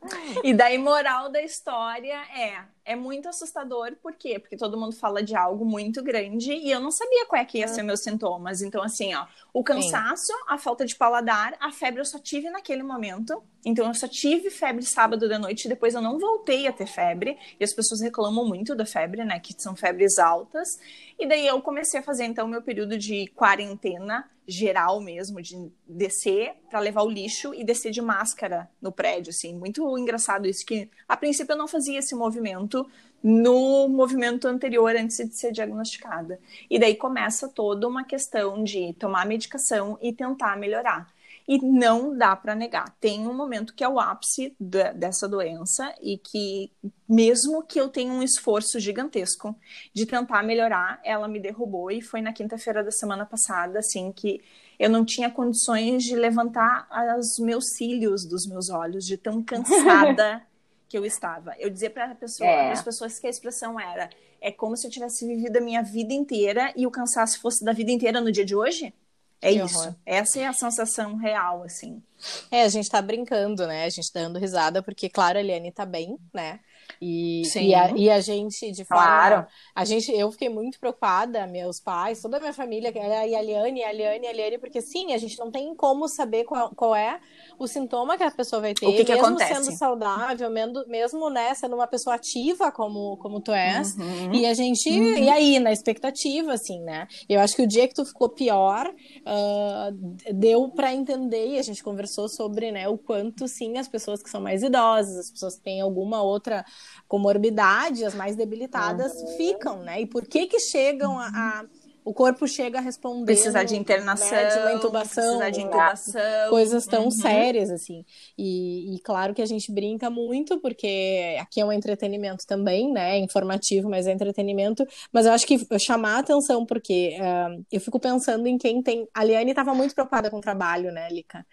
E 0.42 0.54
daí, 0.54 0.78
moral 0.78 1.28
da 1.28 1.42
história 1.42 2.18
é 2.34 2.76
é 2.86 2.94
muito 2.94 3.28
assustador, 3.28 3.96
por 4.00 4.12
quê? 4.12 4.38
Porque 4.38 4.56
todo 4.56 4.78
mundo 4.78 4.94
fala 4.94 5.20
de 5.20 5.34
algo 5.34 5.64
muito 5.64 6.04
grande 6.04 6.52
e 6.52 6.70
eu 6.70 6.78
não 6.78 6.92
sabia 6.92 7.26
qual 7.26 7.42
é 7.42 7.44
que 7.44 7.58
ia 7.58 7.66
ser 7.66 7.82
meus 7.82 8.00
sintomas. 8.00 8.62
Então, 8.62 8.80
assim, 8.80 9.12
ó, 9.12 9.26
o 9.52 9.64
cansaço, 9.64 10.26
Sim. 10.26 10.44
a 10.46 10.56
falta 10.56 10.86
de 10.86 10.94
paladar, 10.94 11.56
a 11.58 11.72
febre 11.72 12.00
eu 12.00 12.04
só 12.04 12.16
tive 12.20 12.48
naquele 12.48 12.84
momento. 12.84 13.42
Então, 13.64 13.88
eu 13.88 13.94
só 13.94 14.06
tive 14.06 14.50
febre 14.50 14.84
sábado 14.84 15.28
da 15.28 15.36
noite, 15.36 15.68
depois 15.68 15.94
eu 15.94 16.00
não 16.00 16.16
voltei 16.16 16.68
a 16.68 16.72
ter 16.72 16.86
febre. 16.86 17.36
E 17.58 17.64
as 17.64 17.72
pessoas 17.74 18.00
reclamam 18.00 18.46
muito 18.46 18.76
da 18.76 18.86
febre, 18.86 19.24
né? 19.24 19.40
Que 19.40 19.52
são 19.60 19.74
febres 19.74 20.20
altas. 20.20 20.78
E 21.18 21.26
daí 21.26 21.44
eu 21.44 21.60
comecei 21.60 21.98
a 21.98 22.02
fazer, 22.04 22.24
então, 22.24 22.45
meu 22.48 22.62
período 22.62 22.98
de 22.98 23.26
quarentena 23.28 24.28
geral 24.46 25.00
mesmo, 25.00 25.42
de 25.42 25.70
descer 25.86 26.54
para 26.70 26.78
levar 26.78 27.02
o 27.02 27.10
lixo 27.10 27.52
e 27.52 27.64
descer 27.64 27.90
de 27.90 28.00
máscara 28.00 28.70
no 28.80 28.92
prédio, 28.92 29.30
assim. 29.30 29.54
Muito 29.54 29.98
engraçado 29.98 30.46
isso, 30.46 30.64
que 30.64 30.88
a 31.08 31.16
princípio 31.16 31.52
eu 31.52 31.58
não 31.58 31.66
fazia 31.66 31.98
esse 31.98 32.14
movimento 32.14 32.88
no 33.22 33.88
movimento 33.88 34.46
anterior, 34.46 34.94
antes 34.94 35.16
de 35.16 35.34
ser 35.34 35.50
diagnosticada. 35.50 36.38
E 36.70 36.78
daí 36.78 36.94
começa 36.94 37.48
toda 37.48 37.88
uma 37.88 38.04
questão 38.04 38.62
de 38.62 38.92
tomar 38.94 39.26
medicação 39.26 39.98
e 40.00 40.12
tentar 40.12 40.56
melhorar. 40.56 41.12
E 41.48 41.58
não 41.58 42.16
dá 42.16 42.34
para 42.34 42.54
negar. 42.54 42.96
Tem 43.00 43.26
um 43.26 43.34
momento 43.34 43.74
que 43.74 43.84
é 43.84 43.88
o 43.88 44.00
ápice 44.00 44.54
da, 44.58 44.92
dessa 44.92 45.28
doença 45.28 45.94
e 46.02 46.18
que, 46.18 46.72
mesmo 47.08 47.62
que 47.62 47.80
eu 47.80 47.88
tenha 47.88 48.12
um 48.12 48.22
esforço 48.22 48.80
gigantesco 48.80 49.56
de 49.94 50.06
tentar 50.06 50.42
melhorar, 50.42 51.00
ela 51.04 51.28
me 51.28 51.38
derrubou. 51.38 51.90
E 51.90 52.02
foi 52.02 52.20
na 52.20 52.32
quinta-feira 52.32 52.82
da 52.82 52.90
semana 52.90 53.24
passada, 53.24 53.78
assim, 53.78 54.10
que 54.10 54.42
eu 54.78 54.90
não 54.90 55.04
tinha 55.04 55.30
condições 55.30 56.02
de 56.02 56.16
levantar 56.16 56.88
os 57.18 57.38
meus 57.38 57.76
cílios 57.76 58.26
dos 58.26 58.46
meus 58.46 58.68
olhos, 58.68 59.04
de 59.04 59.16
tão 59.16 59.42
cansada 59.42 60.42
que 60.88 60.98
eu 60.98 61.04
estava. 61.04 61.54
Eu 61.58 61.70
dizia 61.70 61.90
para 61.90 62.14
pessoa, 62.14 62.48
é. 62.48 62.72
as 62.72 62.82
pessoas 62.82 63.18
que 63.18 63.26
a 63.26 63.30
expressão 63.30 63.78
era: 63.78 64.10
é 64.40 64.50
como 64.52 64.76
se 64.76 64.86
eu 64.86 64.90
tivesse 64.90 65.26
vivido 65.26 65.56
a 65.56 65.60
minha 65.60 65.82
vida 65.82 66.12
inteira 66.12 66.72
e 66.76 66.86
o 66.86 66.90
cansaço 66.90 67.40
fosse 67.40 67.64
da 67.64 67.72
vida 67.72 67.90
inteira 67.90 68.20
no 68.20 68.30
dia 68.30 68.44
de 68.44 68.54
hoje. 68.54 68.92
É 69.40 69.52
que 69.52 69.62
isso. 69.62 69.78
Horror. 69.78 69.94
Essa 70.04 70.40
é 70.40 70.46
a 70.46 70.52
sensação 70.52 71.16
real, 71.16 71.62
assim. 71.62 72.02
É, 72.50 72.62
a 72.62 72.68
gente 72.68 72.88
tá 72.88 73.00
brincando, 73.02 73.66
né? 73.66 73.84
A 73.84 73.88
gente 73.90 74.10
tá 74.12 74.20
dando 74.20 74.38
risada, 74.38 74.82
porque, 74.82 75.08
claro, 75.08 75.38
a 75.38 75.40
Eliane 75.40 75.70
tá 75.70 75.84
bem, 75.84 76.18
né? 76.32 76.60
E, 77.00 77.42
e 77.56 77.74
a, 77.74 77.90
e, 77.90 78.10
a, 78.10 78.20
gente, 78.20 78.70
de. 78.72 78.84
Claro. 78.84 79.46
A 79.74 79.84
gente, 79.84 80.10
eu 80.12 80.30
fiquei 80.32 80.48
muito 80.48 80.78
preocupada, 80.78 81.46
meus 81.46 81.78
pais, 81.78 82.22
toda 82.22 82.38
a 82.38 82.40
minha 82.40 82.52
família, 82.52 82.92
e 82.94 82.98
a 83.34 83.42
Eliane, 83.42 83.82
a 83.82 83.92
Eliane, 83.92 84.26
a 84.26 84.30
Eliane, 84.30 84.58
porque 84.58 84.80
sim, 84.80 85.12
a 85.12 85.18
gente 85.18 85.38
não 85.38 85.50
tem 85.50 85.74
como 85.74 86.08
saber 86.08 86.44
qual, 86.44 86.70
qual 86.74 86.94
é 86.94 87.20
o 87.58 87.66
sintoma 87.66 88.16
que 88.16 88.22
a 88.22 88.30
pessoa 88.30 88.60
vai 88.60 88.74
ter, 88.74 88.86
o 88.86 88.92
que 88.92 89.04
que 89.04 89.12
mesmo 89.12 89.26
acontece? 89.26 89.64
sendo 89.64 89.76
saudável, 89.76 90.50
mesmo, 90.50 90.84
mesmo 90.86 91.30
né, 91.30 91.54
sendo 91.54 91.74
uma 91.74 91.86
pessoa 91.86 92.16
ativa 92.16 92.70
como, 92.72 93.16
como 93.18 93.40
tu 93.40 93.52
és. 93.52 93.94
Uhum. 93.96 94.34
E 94.34 94.46
a 94.46 94.54
gente, 94.54 94.88
uhum. 94.88 95.18
e 95.18 95.28
aí, 95.28 95.58
na 95.58 95.72
expectativa, 95.72 96.52
assim, 96.52 96.80
né? 96.80 97.06
Eu 97.28 97.40
acho 97.40 97.54
que 97.56 97.62
o 97.62 97.66
dia 97.66 97.86
que 97.88 97.94
tu 97.94 98.04
ficou 98.04 98.28
pior, 98.28 98.88
uh, 98.88 100.32
deu 100.32 100.68
para 100.68 100.94
entender, 100.94 101.54
e 101.54 101.58
a 101.58 101.62
gente 101.62 101.82
conversou 101.82 102.28
sobre, 102.28 102.70
né, 102.72 102.88
o 102.88 102.96
quanto, 102.96 103.46
sim, 103.48 103.76
as 103.78 103.88
pessoas 103.88 104.22
que 104.22 104.30
são 104.30 104.40
mais 104.40 104.62
idosas, 104.62 105.16
as 105.16 105.30
pessoas 105.30 105.56
que 105.56 105.62
têm 105.62 105.80
alguma 105.80 106.22
outra 106.22 106.64
comorbidade, 107.08 108.04
as 108.04 108.14
mais 108.14 108.36
debilitadas, 108.36 109.12
uhum. 109.12 109.36
ficam, 109.36 109.82
né? 109.82 110.00
E 110.00 110.06
por 110.06 110.26
que 110.26 110.46
que 110.46 110.60
chegam 110.60 111.18
a, 111.18 111.28
a 111.28 111.64
o 112.06 112.14
corpo 112.14 112.46
chega 112.46 112.78
a 112.78 112.80
responder. 112.80 113.24
Precisar 113.24 113.64
de 113.64 113.74
internação, 113.74 114.30
né, 114.30 114.46
de 114.46 114.58
uma 114.60 114.72
intubação. 114.74 115.24
Precisar 115.24 115.50
de 115.50 115.60
intubação. 115.60 116.50
Coisas 116.50 116.86
tão 116.86 117.06
uhum. 117.06 117.10
sérias, 117.10 117.68
assim. 117.68 118.04
E, 118.38 118.94
e, 118.94 119.00
claro 119.00 119.34
que 119.34 119.42
a 119.42 119.46
gente 119.46 119.72
brinca 119.72 120.08
muito, 120.08 120.60
porque 120.60 121.36
aqui 121.40 121.60
é 121.60 121.64
um 121.64 121.72
entretenimento 121.72 122.46
também, 122.46 122.92
né? 122.92 123.16
É 123.16 123.18
informativo, 123.18 123.90
mas 123.90 124.06
é 124.06 124.12
entretenimento. 124.12 124.86
Mas 125.12 125.26
eu 125.26 125.32
acho 125.32 125.44
que 125.44 125.66
chamar 125.80 126.14
a 126.14 126.18
atenção, 126.20 126.64
porque 126.64 127.18
uh, 127.20 127.66
eu 127.72 127.80
fico 127.80 127.98
pensando 127.98 128.46
em 128.46 128.56
quem 128.56 128.80
tem. 128.80 129.08
A 129.12 129.24
Liane 129.24 129.50
estava 129.50 129.74
muito 129.74 129.92
preocupada 129.92 130.30
com 130.30 130.36
o 130.38 130.40
trabalho, 130.40 130.92
né, 130.92 131.08
Lica? 131.10 131.44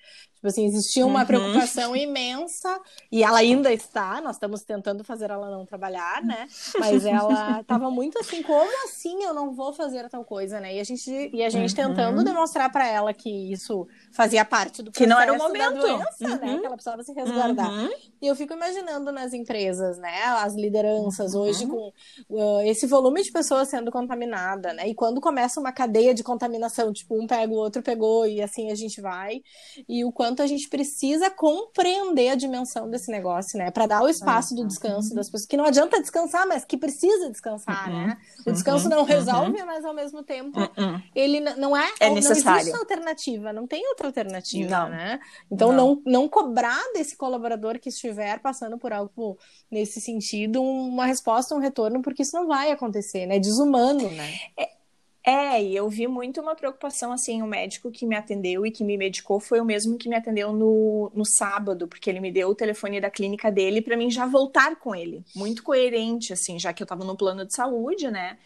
Tipo 0.43 0.49
assim, 0.49 0.65
existia 0.65 1.05
uma 1.05 1.21
uhum. 1.21 1.25
preocupação 1.25 1.95
imensa, 1.95 2.77
e 3.09 3.23
ela 3.23 3.37
ainda 3.37 3.71
está, 3.71 4.19
nós 4.19 4.35
estamos 4.35 4.61
tentando 4.61 5.01
fazer 5.01 5.31
ela 5.31 5.49
não 5.49 5.65
trabalhar, 5.65 6.21
né? 6.21 6.49
Mas 6.77 7.05
ela 7.05 7.61
estava 7.61 7.89
muito 7.89 8.19
assim, 8.19 8.43
como 8.43 8.69
assim 8.83 9.23
eu 9.23 9.33
não 9.33 9.53
vou 9.53 9.71
fazer 9.71 10.09
tal 10.09 10.25
coisa, 10.25 10.59
né? 10.59 10.75
E 10.75 10.81
a 10.81 10.83
gente, 10.83 11.09
e 11.31 11.41
a 11.41 11.49
gente 11.49 11.69
uhum. 11.69 11.87
tentando 11.87 12.25
demonstrar 12.25 12.69
para 12.69 12.85
ela 12.85 13.13
que 13.13 13.53
isso 13.53 13.87
fazia 14.11 14.43
parte 14.43 14.83
do 14.83 14.91
que 14.91 15.07
não 15.07 15.17
era 15.17 15.31
o 15.31 15.37
momento 15.37 15.79
doença, 15.79 16.03
né? 16.19 16.29
uhum. 16.31 16.55
né? 16.55 16.59
Que 16.59 16.65
ela 16.65 16.75
precisava 16.75 17.03
se 17.03 17.13
resguardar. 17.13 17.71
Uhum. 17.71 17.89
E 18.21 18.27
eu 18.27 18.35
fico 18.35 18.51
imaginando 18.51 19.13
nas 19.13 19.31
empresas, 19.31 19.97
né? 19.97 20.23
As 20.23 20.55
lideranças 20.55 21.35
hoje 21.35 21.65
com 21.65 21.87
uh, 22.29 22.59
esse 22.65 22.85
volume 22.85 23.23
de 23.23 23.31
pessoas 23.31 23.69
sendo 23.69 23.89
contaminada, 23.89 24.73
né? 24.73 24.89
E 24.89 24.93
quando 24.93 25.21
começa 25.21 25.57
uma 25.57 25.71
cadeia 25.71 26.13
de 26.13 26.21
contaminação, 26.21 26.91
tipo, 26.91 27.17
um 27.17 27.25
pega, 27.25 27.53
o 27.53 27.55
outro 27.55 27.81
pegou, 27.81 28.27
e 28.27 28.41
assim 28.41 28.71
a 28.71 28.75
gente 28.75 28.99
vai, 28.99 29.41
e 29.87 30.03
o 30.03 30.11
quanto 30.11 30.32
quanto 30.33 30.41
a 30.41 30.47
gente 30.47 30.67
precisa 30.67 31.29
compreender 31.29 32.29
a 32.29 32.35
dimensão 32.35 32.89
desse 32.89 33.11
negócio, 33.11 33.57
né? 33.57 33.69
Para 33.69 33.85
dar 33.85 34.01
o 34.01 34.09
espaço 34.09 34.55
do 34.55 34.65
descanso 34.65 35.13
das 35.13 35.29
pessoas. 35.29 35.45
Que 35.45 35.55
não 35.55 35.65
adianta 35.65 36.01
descansar, 36.01 36.47
mas 36.47 36.65
que 36.65 36.75
precisa 36.75 37.29
descansar, 37.29 37.87
uhum. 37.87 38.07
né? 38.07 38.17
O 38.45 38.51
descanso 38.51 38.89
não 38.89 38.99
uhum. 38.99 39.03
resolve, 39.03 39.59
uhum. 39.59 39.65
mas 39.65 39.85
ao 39.85 39.93
mesmo 39.93 40.23
tempo 40.23 40.59
uhum. 40.59 41.01
ele 41.13 41.39
não 41.39 41.77
é, 41.77 41.87
é 41.99 42.09
necessário. 42.09 42.45
Não 42.45 42.57
existe 42.57 42.77
alternativa, 42.77 43.53
não 43.53 43.67
tem 43.67 43.87
outra 43.89 44.07
alternativa, 44.07 44.79
não. 44.79 44.89
né? 44.89 45.19
Então 45.51 45.71
não. 45.71 45.95
não. 45.95 46.01
não 46.05 46.27
cobrar 46.27 46.81
desse 46.93 47.15
colaborador 47.15 47.79
que 47.79 47.89
estiver 47.89 48.39
passando 48.39 48.77
por 48.79 48.91
algo 48.91 49.37
nesse 49.69 50.01
sentido 50.01 50.63
uma 50.63 51.05
resposta, 51.05 51.53
um 51.53 51.59
retorno, 51.59 52.01
porque 52.01 52.23
isso 52.23 52.35
não 52.35 52.47
vai 52.47 52.71
acontecer, 52.71 53.27
né? 53.27 53.35
É 53.35 53.39
desumano, 53.39 54.09
né? 54.09 54.33
É 54.57 54.69
é, 55.25 55.63
e 55.63 55.73
eu 55.73 55.89
vi 55.89 56.05
muito 56.05 56.41
uma 56.41 56.53
preocupação, 56.53 57.13
assim, 57.13 57.41
o 57.41 57.47
médico 57.47 57.89
que 57.89 58.05
me 58.05 58.15
atendeu 58.15 58.65
e 58.65 58.71
que 58.71 58.83
me 58.83 58.97
medicou 58.97 59.39
foi 59.39 59.61
o 59.61 59.65
mesmo 59.65 59.97
que 59.97 60.09
me 60.09 60.15
atendeu 60.15 60.51
no, 60.51 61.09
no 61.15 61.23
sábado, 61.23 61.87
porque 61.87 62.09
ele 62.09 62.19
me 62.19 62.29
deu 62.29 62.49
o 62.49 62.55
telefone 62.55 62.99
da 62.99 63.09
clínica 63.09 63.49
dele 63.49 63.81
para 63.81 63.95
mim 63.95 64.11
já 64.11 64.25
voltar 64.25 64.75
com 64.75 64.93
ele. 64.93 65.23
Muito 65.33 65.63
coerente, 65.63 66.33
assim, 66.33 66.59
já 66.59 66.73
que 66.73 66.83
eu 66.83 66.87
tava 66.87 67.05
no 67.05 67.15
plano 67.15 67.45
de 67.45 67.53
saúde, 67.53 68.11
né? 68.11 68.37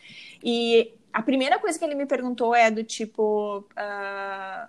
E 0.44 0.94
a 1.12 1.24
primeira 1.24 1.58
coisa 1.58 1.80
que 1.80 1.84
ele 1.84 1.96
me 1.96 2.06
perguntou 2.06 2.54
é 2.54 2.70
do 2.70 2.84
tipo, 2.84 3.66
uh, 3.72 4.68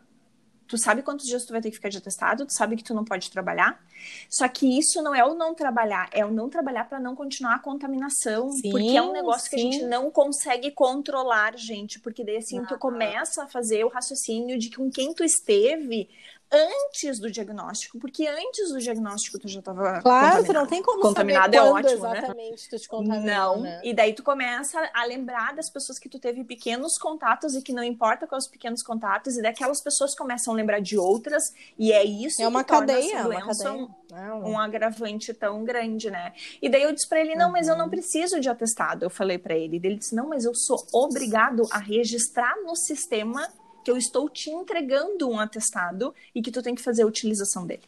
tu 0.69 0.77
sabe 0.77 1.03
quantos 1.03 1.27
dias 1.27 1.45
tu 1.45 1.53
vai 1.53 1.63
ter 1.63 1.71
que 1.71 1.77
ficar 1.77 1.89
de 1.89 1.99
atestado, 1.99 2.45
tu 2.47 2.53
sabe 2.53 2.77
que 2.77 2.85
tu 2.85 2.95
não 2.95 3.05
pode 3.05 3.31
trabalhar. 3.31 3.83
Só 4.29 4.47
que 4.47 4.79
isso 4.79 5.03
não 5.03 5.15
é 5.15 5.25
o 5.25 5.35
não 5.35 5.55
trabalhar, 5.55 6.09
é 6.13 6.25
o 6.25 6.31
não 6.31 6.49
trabalhar 6.49 6.89
para 6.89 7.01
não 7.01 7.17
continuar 7.17 7.57
a 7.57 7.59
contaminação, 7.59 8.53
sim, 8.53 8.71
porque 8.71 8.97
é 8.97 9.03
um 9.03 9.13
negócio 9.13 9.49
sim. 9.49 9.51
que 9.51 9.57
a 9.57 9.59
gente 9.59 9.85
não 9.87 10.11
consegue 10.11 10.71
controlar, 10.71 11.57
gente, 11.57 11.99
porque 11.99 12.23
daí 12.23 12.37
assim 12.37 12.63
tu 12.67 12.79
começa 12.79 13.45
a 13.45 13.49
fazer 13.49 13.85
o 13.85 13.89
raciocínio 13.89 14.59
de 14.59 14.69
que 14.69 14.77
com 14.77 14.91
quem 14.91 15.15
tu 15.15 15.25
esteve, 15.25 16.09
antes 16.50 17.19
do 17.19 17.31
diagnóstico, 17.31 17.99
porque 17.99 18.26
antes 18.26 18.73
do 18.73 18.78
diagnóstico 18.78 19.38
tu 19.38 19.49
já 19.49 19.59
estava 19.59 20.00
Claro, 20.00 20.45
tu 20.45 20.52
não 20.52 20.67
tem 20.67 20.83
como 20.83 21.00
contaminado 21.00 21.55
saber 21.55 21.57
é 21.57 21.62
ótimo, 21.62 22.02
né? 22.02 22.19
exatamente 22.19 22.62
né? 22.62 22.69
tu 22.71 22.78
te 22.78 22.88
contaminou, 22.88 23.26
Não, 23.26 23.61
né? 23.61 23.81
e 23.85 23.93
daí 23.93 24.14
tu 24.14 24.23
começa 24.23 24.78
a 24.95 25.05
lembrar 25.05 25.55
das 25.55 25.69
pessoas 25.69 25.99
que 25.99 26.09
tu 26.09 26.19
teve 26.19 26.45
pequenos 26.45 26.97
contatos 26.97 27.55
e 27.55 27.62
que 27.62 27.73
não 27.73 27.83
importa 27.83 28.26
quais 28.26 28.45
os 28.45 28.50
pequenos 28.50 28.83
contatos 28.83 29.37
e 29.37 29.43
daquelas 29.43 29.81
pessoas 29.81 30.14
começam 30.14 30.55
a 30.55 30.57
lembrar 30.57 30.81
de 30.81 30.97
outras 30.97 31.52
e 31.78 31.93
é 31.93 32.02
isso 32.05 32.40
é 32.40 32.49
uma 32.49 32.64
que 32.64 32.71
cadeia, 32.71 33.23
torna 33.23 33.50
essa 33.50 33.64
doença 33.64 33.73
uma 33.73 33.88
cadeia. 33.88 34.35
Um, 34.35 34.50
um 34.52 34.59
agravante 34.59 35.35
tão 35.35 35.64
grande, 35.64 36.11
né? 36.11 36.33
E 36.62 36.69
daí 36.69 36.83
eu 36.83 36.93
disse 36.93 37.07
para 37.07 37.21
ele, 37.21 37.35
não, 37.35 37.47
uhum. 37.47 37.52
mas 37.52 37.69
eu 37.69 37.76
não 37.76 37.85
uhum. 37.85 37.90
preciso 37.90 38.40
de 38.40 38.49
atestado. 38.49 39.05
Eu 39.05 39.11
falei 39.11 39.37
para 39.37 39.55
ele, 39.55 39.76
ele 39.76 39.97
disse, 39.97 40.14
não, 40.14 40.28
mas 40.28 40.45
eu 40.45 40.55
sou 40.55 40.87
obrigado 40.93 41.67
a 41.71 41.78
registrar 41.78 42.57
no 42.64 42.75
sistema 42.75 43.49
que 43.88 43.92
eu 43.92 43.97
estou 43.97 44.28
te 44.28 44.50
entregando 44.50 45.30
um 45.30 45.40
atestado 45.40 46.14
e 46.35 46.42
que 46.42 46.50
tu 46.50 46.61
tem 46.62 46.75
que 46.75 46.83
fazer 46.83 47.04
a 47.04 47.07
utilização 47.07 47.66
dele. 47.66 47.85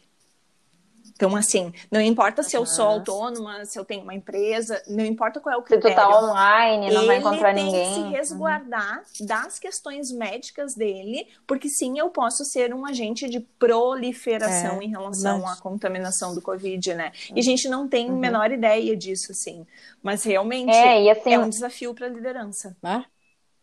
Então, 1.13 1.35
assim, 1.35 1.71
não 1.91 2.01
importa 2.01 2.41
se 2.41 2.57
eu 2.57 2.65
sou 2.65 2.87
autônoma, 2.87 3.63
se 3.65 3.77
eu 3.77 3.85
tenho 3.85 4.01
uma 4.01 4.15
empresa, 4.15 4.81
não 4.87 5.05
importa 5.05 5.39
qual 5.39 5.53
é 5.53 5.57
o 5.59 5.61
critério. 5.61 5.95
Se 5.95 6.03
tu 6.03 6.09
tá 6.09 6.19
online, 6.19 6.91
não 6.91 7.05
vai 7.05 7.19
encontrar 7.19 7.53
ninguém. 7.53 7.75
Ele 7.75 7.93
tem 7.93 8.03
que 8.03 8.09
se 8.09 8.17
resguardar 8.17 9.03
uhum. 9.19 9.27
das 9.27 9.59
questões 9.59 10.11
médicas 10.11 10.73
dele, 10.73 11.27
porque 11.45 11.69
sim, 11.69 11.99
eu 11.99 12.09
posso 12.09 12.43
ser 12.43 12.73
um 12.73 12.83
agente 12.83 13.29
de 13.29 13.39
proliferação 13.39 14.81
é, 14.81 14.85
em 14.85 14.89
relação 14.89 15.47
à 15.47 15.55
contaminação 15.57 16.33
do 16.33 16.41
Covid, 16.41 16.95
né? 16.95 17.11
E 17.35 17.39
a 17.39 17.43
gente 17.43 17.69
não 17.69 17.87
tem 17.87 18.09
a 18.09 18.11
uhum. 18.11 18.17
menor 18.17 18.51
ideia 18.51 18.97
disso, 18.97 19.31
assim. 19.31 19.67
Mas 20.01 20.23
realmente 20.23 20.71
é, 20.71 21.11
assim, 21.11 21.31
é 21.31 21.37
um 21.37 21.47
desafio 21.47 21.93
para 21.93 22.07
a 22.07 22.09
liderança. 22.09 22.75
Ah? 22.81 23.05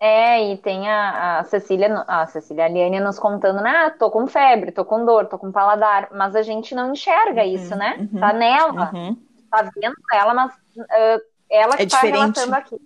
É, 0.01 0.53
e 0.53 0.57
tem 0.57 0.89
a, 0.89 1.41
a 1.41 1.45
Cecília, 1.45 2.05
a 2.07 2.25
Cecília 2.27 2.67
Aliane 2.67 3.01
nos 3.01 3.19
contando, 3.19 3.61
né? 3.61 3.71
Ah, 3.71 3.91
tô 3.91 4.11
com 4.11 4.29
febre, 4.29 4.71
tô 4.71 4.85
com 4.85 5.05
dor, 5.05 5.27
tô 5.27 5.37
com 5.37 5.51
paladar, 5.51 6.09
mas 6.13 6.37
a 6.37 6.43
gente 6.43 6.73
não 6.73 6.93
enxerga 6.93 7.43
uhum, 7.43 7.49
isso, 7.49 7.75
né? 7.75 7.97
Uhum, 7.99 8.21
tá 8.21 8.33
nela, 8.33 8.91
uhum. 8.95 9.17
tá 9.51 9.69
vendo 9.75 9.97
ela, 10.13 10.35
mas 10.35 10.55
uh, 10.55 11.23
ela 11.51 11.77
que 11.77 11.83
é 11.83 11.87
tá 11.87 11.97
diferente. 11.97 12.17
relatando 12.17 12.55
aqui. 12.55 12.81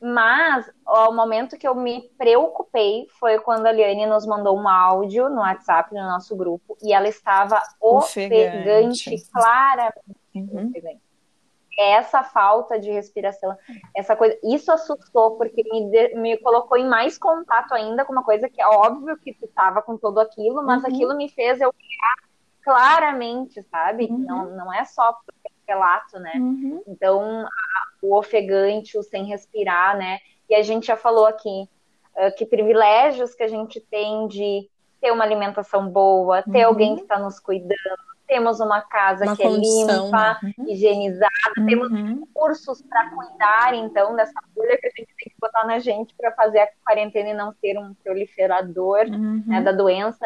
Mas 0.00 0.70
o 0.86 1.12
momento 1.12 1.56
que 1.56 1.66
eu 1.66 1.74
me 1.74 2.02
preocupei 2.18 3.06
foi 3.18 3.40
quando 3.40 3.66
a 3.66 3.72
Liane 3.72 4.06
nos 4.06 4.26
mandou 4.26 4.56
um 4.56 4.68
áudio 4.68 5.28
no 5.28 5.40
WhatsApp, 5.40 5.92
no 5.92 6.02
nosso 6.02 6.36
grupo, 6.36 6.76
e 6.82 6.92
ela 6.92 7.08
estava 7.08 7.60
ofegante, 7.80 9.08
ofegante 9.08 9.30
claramente. 9.32 10.18
Uhum. 10.34 10.72
Essa 11.78 12.24
falta 12.24 12.78
de 12.78 12.90
respiração, 12.90 13.56
essa 13.94 14.16
coisa, 14.16 14.36
isso 14.42 14.72
assustou, 14.72 15.36
porque 15.36 15.62
me, 15.62 15.90
de, 15.90 16.14
me 16.16 16.36
colocou 16.38 16.76
em 16.76 16.88
mais 16.88 17.16
contato 17.16 17.72
ainda 17.72 18.04
com 18.04 18.12
uma 18.12 18.24
coisa 18.24 18.48
que 18.48 18.60
é 18.60 18.66
óbvio 18.66 19.16
que 19.18 19.32
tu 19.32 19.44
estava 19.44 19.80
com 19.80 19.96
todo 19.96 20.18
aquilo, 20.18 20.64
mas 20.64 20.82
uhum. 20.82 20.88
aquilo 20.88 21.16
me 21.16 21.28
fez 21.28 21.60
eu 21.60 21.72
claramente, 22.62 23.62
sabe? 23.70 24.06
Uhum. 24.10 24.18
Não, 24.18 24.50
não 24.56 24.74
é 24.74 24.84
só 24.84 25.16
relato, 25.68 26.18
né? 26.18 26.32
Uhum. 26.36 26.82
Então, 26.86 27.42
a, 27.42 27.48
o 28.02 28.16
ofegante, 28.16 28.98
o 28.98 29.02
sem 29.02 29.24
respirar, 29.24 29.96
né? 29.96 30.18
E 30.48 30.54
a 30.54 30.62
gente 30.62 30.86
já 30.86 30.96
falou 30.96 31.26
aqui 31.26 31.68
uh, 32.16 32.34
que 32.36 32.46
privilégios 32.46 33.34
que 33.34 33.42
a 33.42 33.48
gente 33.48 33.80
tem 33.80 34.26
de 34.26 34.68
ter 35.00 35.12
uma 35.12 35.24
alimentação 35.24 35.88
boa, 35.88 36.42
ter 36.42 36.62
uhum. 36.62 36.66
alguém 36.66 36.96
que 36.96 37.02
está 37.02 37.18
nos 37.18 37.38
cuidando, 37.38 37.76
temos 38.28 38.60
uma 38.60 38.82
casa 38.82 39.24
uma 39.24 39.34
que 39.34 39.42
é 39.42 39.48
limpa, 39.50 40.38
né? 40.42 40.54
uhum. 40.58 40.68
higienizada, 40.68 41.30
uhum. 41.56 41.66
temos 41.66 41.90
recursos 41.90 42.82
para 42.82 43.10
cuidar, 43.10 43.74
então, 43.74 44.14
dessa 44.14 44.38
bolha 44.54 44.76
que 44.76 44.86
a 44.86 44.90
gente 44.90 45.08
tem 45.18 45.32
que 45.32 45.34
botar 45.40 45.66
na 45.66 45.78
gente 45.78 46.14
para 46.14 46.30
fazer 46.32 46.60
a 46.60 46.68
quarentena 46.84 47.30
e 47.30 47.34
não 47.34 47.52
ser 47.54 47.78
um 47.78 47.94
proliferador 47.94 49.06
uhum. 49.06 49.42
né, 49.46 49.62
da 49.62 49.72
doença. 49.72 50.24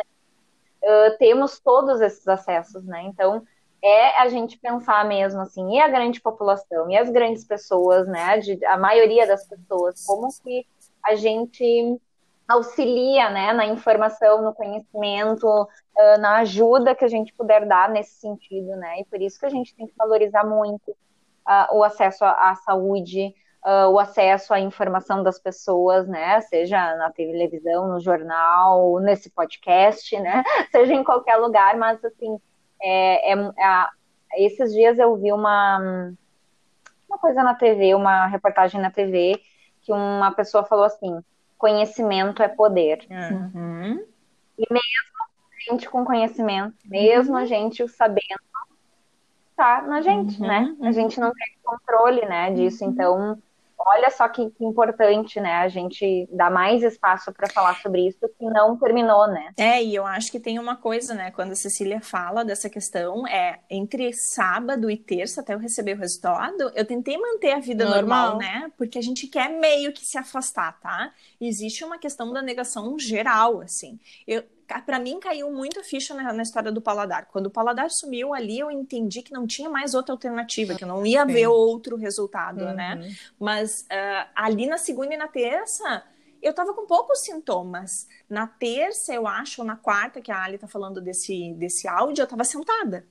Uh, 0.82 1.16
temos 1.16 1.60
todos 1.60 2.00
esses 2.00 2.26
acessos, 2.26 2.84
né? 2.84 3.02
Então, 3.04 3.46
é 3.80 4.20
a 4.20 4.28
gente 4.28 4.58
pensar 4.58 5.04
mesmo 5.04 5.40
assim, 5.40 5.76
e 5.76 5.80
a 5.80 5.88
grande 5.88 6.20
população, 6.20 6.90
e 6.90 6.96
as 6.96 7.08
grandes 7.08 7.44
pessoas, 7.44 8.06
né, 8.06 8.38
de, 8.38 8.64
a 8.64 8.76
maioria 8.76 9.26
das 9.26 9.46
pessoas, 9.46 10.04
como 10.04 10.28
que 10.42 10.66
a 11.04 11.14
gente 11.14 12.00
auxilia, 12.48 13.30
né, 13.30 13.52
na 13.52 13.66
informação, 13.66 14.42
no 14.42 14.54
conhecimento, 14.54 15.46
uh, 15.46 16.18
na 16.20 16.38
ajuda 16.38 16.94
que 16.94 17.04
a 17.04 17.08
gente 17.08 17.32
puder 17.32 17.66
dar 17.66 17.88
nesse 17.88 18.20
sentido, 18.20 18.76
né, 18.76 19.00
e 19.00 19.04
por 19.04 19.20
isso 19.20 19.38
que 19.38 19.46
a 19.46 19.50
gente 19.50 19.74
tem 19.74 19.86
que 19.86 19.94
valorizar 19.96 20.44
muito 20.44 20.90
uh, 20.90 21.76
o 21.76 21.82
acesso 21.82 22.24
à, 22.24 22.54
saúde, 22.56 23.34
uh, 23.64 23.88
o 23.90 23.98
acesso 23.98 24.52
à 24.52 24.60
informação 24.60 25.22
das 25.22 25.38
pessoas, 25.38 26.06
né, 26.06 26.40
seja 26.42 26.96
na 26.96 27.10
televisão, 27.10 27.88
no 27.88 28.00
jornal, 28.00 28.98
nesse 29.00 29.30
podcast, 29.30 30.18
né, 30.18 30.42
seja 30.70 30.92
em 30.92 31.04
qualquer 31.04 31.36
lugar, 31.36 31.76
mas 31.76 32.04
assim, 32.04 32.38
é, 32.82 33.32
é, 33.32 33.34
é, 33.34 33.86
esses 34.38 34.72
dias 34.72 34.98
eu 34.98 35.16
vi 35.16 35.32
uma, 35.32 35.78
uma 37.08 37.18
coisa 37.18 37.42
na 37.42 37.54
TV, 37.54 37.94
uma 37.94 38.26
reportagem 38.26 38.80
na 38.80 38.90
TV, 38.90 39.40
que 39.82 39.92
uma 39.92 40.32
pessoa 40.32 40.64
falou 40.64 40.84
assim: 40.84 41.20
conhecimento 41.62 42.42
é 42.42 42.48
poder. 42.48 43.06
Uhum. 43.08 44.04
E 44.58 44.66
mesmo 44.68 45.12
a 45.20 45.70
gente 45.70 45.88
com 45.88 46.04
conhecimento, 46.04 46.74
mesmo 46.84 47.34
uhum. 47.34 47.38
a 47.38 47.44
gente 47.44 47.86
sabendo, 47.86 48.42
tá 49.56 49.80
na 49.82 50.02
gente, 50.02 50.40
uhum. 50.40 50.48
né? 50.48 50.76
A 50.82 50.90
gente 50.90 51.20
não 51.20 51.30
tem 51.32 51.54
controle, 51.62 52.26
né, 52.26 52.50
disso. 52.50 52.84
Uhum. 52.84 52.90
Então, 52.90 53.42
olha 53.86 54.10
só 54.10 54.28
que, 54.28 54.50
que, 54.50 54.64
importante, 54.64 55.40
né? 55.40 55.56
A 55.56 55.68
gente 55.68 56.28
dar 56.30 56.50
mais 56.50 56.82
espaço 56.82 57.32
para 57.32 57.48
falar 57.48 57.76
sobre 57.80 58.06
isso 58.08 58.28
que 58.38 58.44
não 58.44 58.76
terminou, 58.76 59.26
né? 59.28 59.52
É, 59.56 59.82
e 59.82 59.94
eu 59.94 60.06
acho 60.06 60.30
que 60.30 60.40
tem 60.40 60.58
uma 60.58 60.76
coisa, 60.76 61.14
né? 61.14 61.30
Quando 61.30 61.52
a 61.52 61.56
Cecília 61.56 62.00
fala 62.00 62.44
dessa 62.44 62.68
questão, 62.68 63.26
é 63.26 63.60
entre 63.70 64.12
sábado 64.12 64.90
e 64.90 64.96
terça, 64.96 65.40
até 65.40 65.54
eu 65.54 65.58
receber 65.58 65.94
o 65.94 66.00
resultado, 66.00 66.70
eu 66.74 66.84
tentei 66.84 67.16
manter 67.18 67.52
a 67.52 67.60
vida 67.60 67.84
normal, 67.84 68.30
normal 68.32 68.38
né? 68.38 68.72
Porque 68.76 68.98
a 68.98 69.02
gente 69.02 69.26
quer 69.26 69.48
meio 69.48 69.92
que 69.92 70.04
se 70.04 70.18
afastar, 70.18 70.78
tá? 70.80 71.12
Existe 71.40 71.84
uma 71.84 71.98
questão 71.98 72.32
da 72.32 72.42
negação 72.42 72.98
geral, 72.98 73.60
assim. 73.60 73.98
Eu, 74.26 74.42
para 74.86 74.98
mim 74.98 75.20
caiu 75.20 75.50
muito 75.52 75.82
ficha 75.84 76.14
na, 76.14 76.32
na, 76.32 76.42
história 76.42 76.72
do 76.72 76.80
paladar. 76.80 77.26
Quando 77.26 77.46
o 77.46 77.50
paladar 77.50 77.90
sumiu 77.90 78.32
ali, 78.32 78.58
eu 78.58 78.70
entendi 78.70 79.22
que 79.22 79.32
não 79.32 79.46
tinha 79.46 79.68
mais 79.68 79.94
outra 79.94 80.12
alternativa, 80.12 80.74
que 80.74 80.84
eu 80.84 80.88
não 80.88 81.04
ia 81.04 81.26
Sim. 81.26 81.32
ver 81.32 81.46
outro 81.46 81.96
resultado, 81.96 82.64
né? 82.64 82.94
uhum. 82.94 83.00
né? 83.00 83.16
Mas 83.38 83.82
uh, 83.82 84.30
ali 84.34 84.66
na 84.66 84.78
segunda 84.78 85.14
e 85.14 85.16
na 85.16 85.28
terça, 85.28 86.04
eu 86.40 86.54
tava 86.54 86.74
com 86.74 86.86
poucos 86.86 87.20
sintomas. 87.20 88.08
Na 88.28 88.46
terça, 88.46 89.14
eu 89.14 89.26
acho, 89.26 89.60
ou 89.60 89.66
na 89.66 89.76
quarta, 89.76 90.20
que 90.20 90.32
a 90.32 90.42
Ali 90.42 90.58
tá 90.58 90.66
falando 90.66 91.00
desse, 91.00 91.52
desse 91.54 91.86
áudio, 91.86 92.22
eu 92.22 92.26
tava 92.26 92.44
sentada 92.44 93.06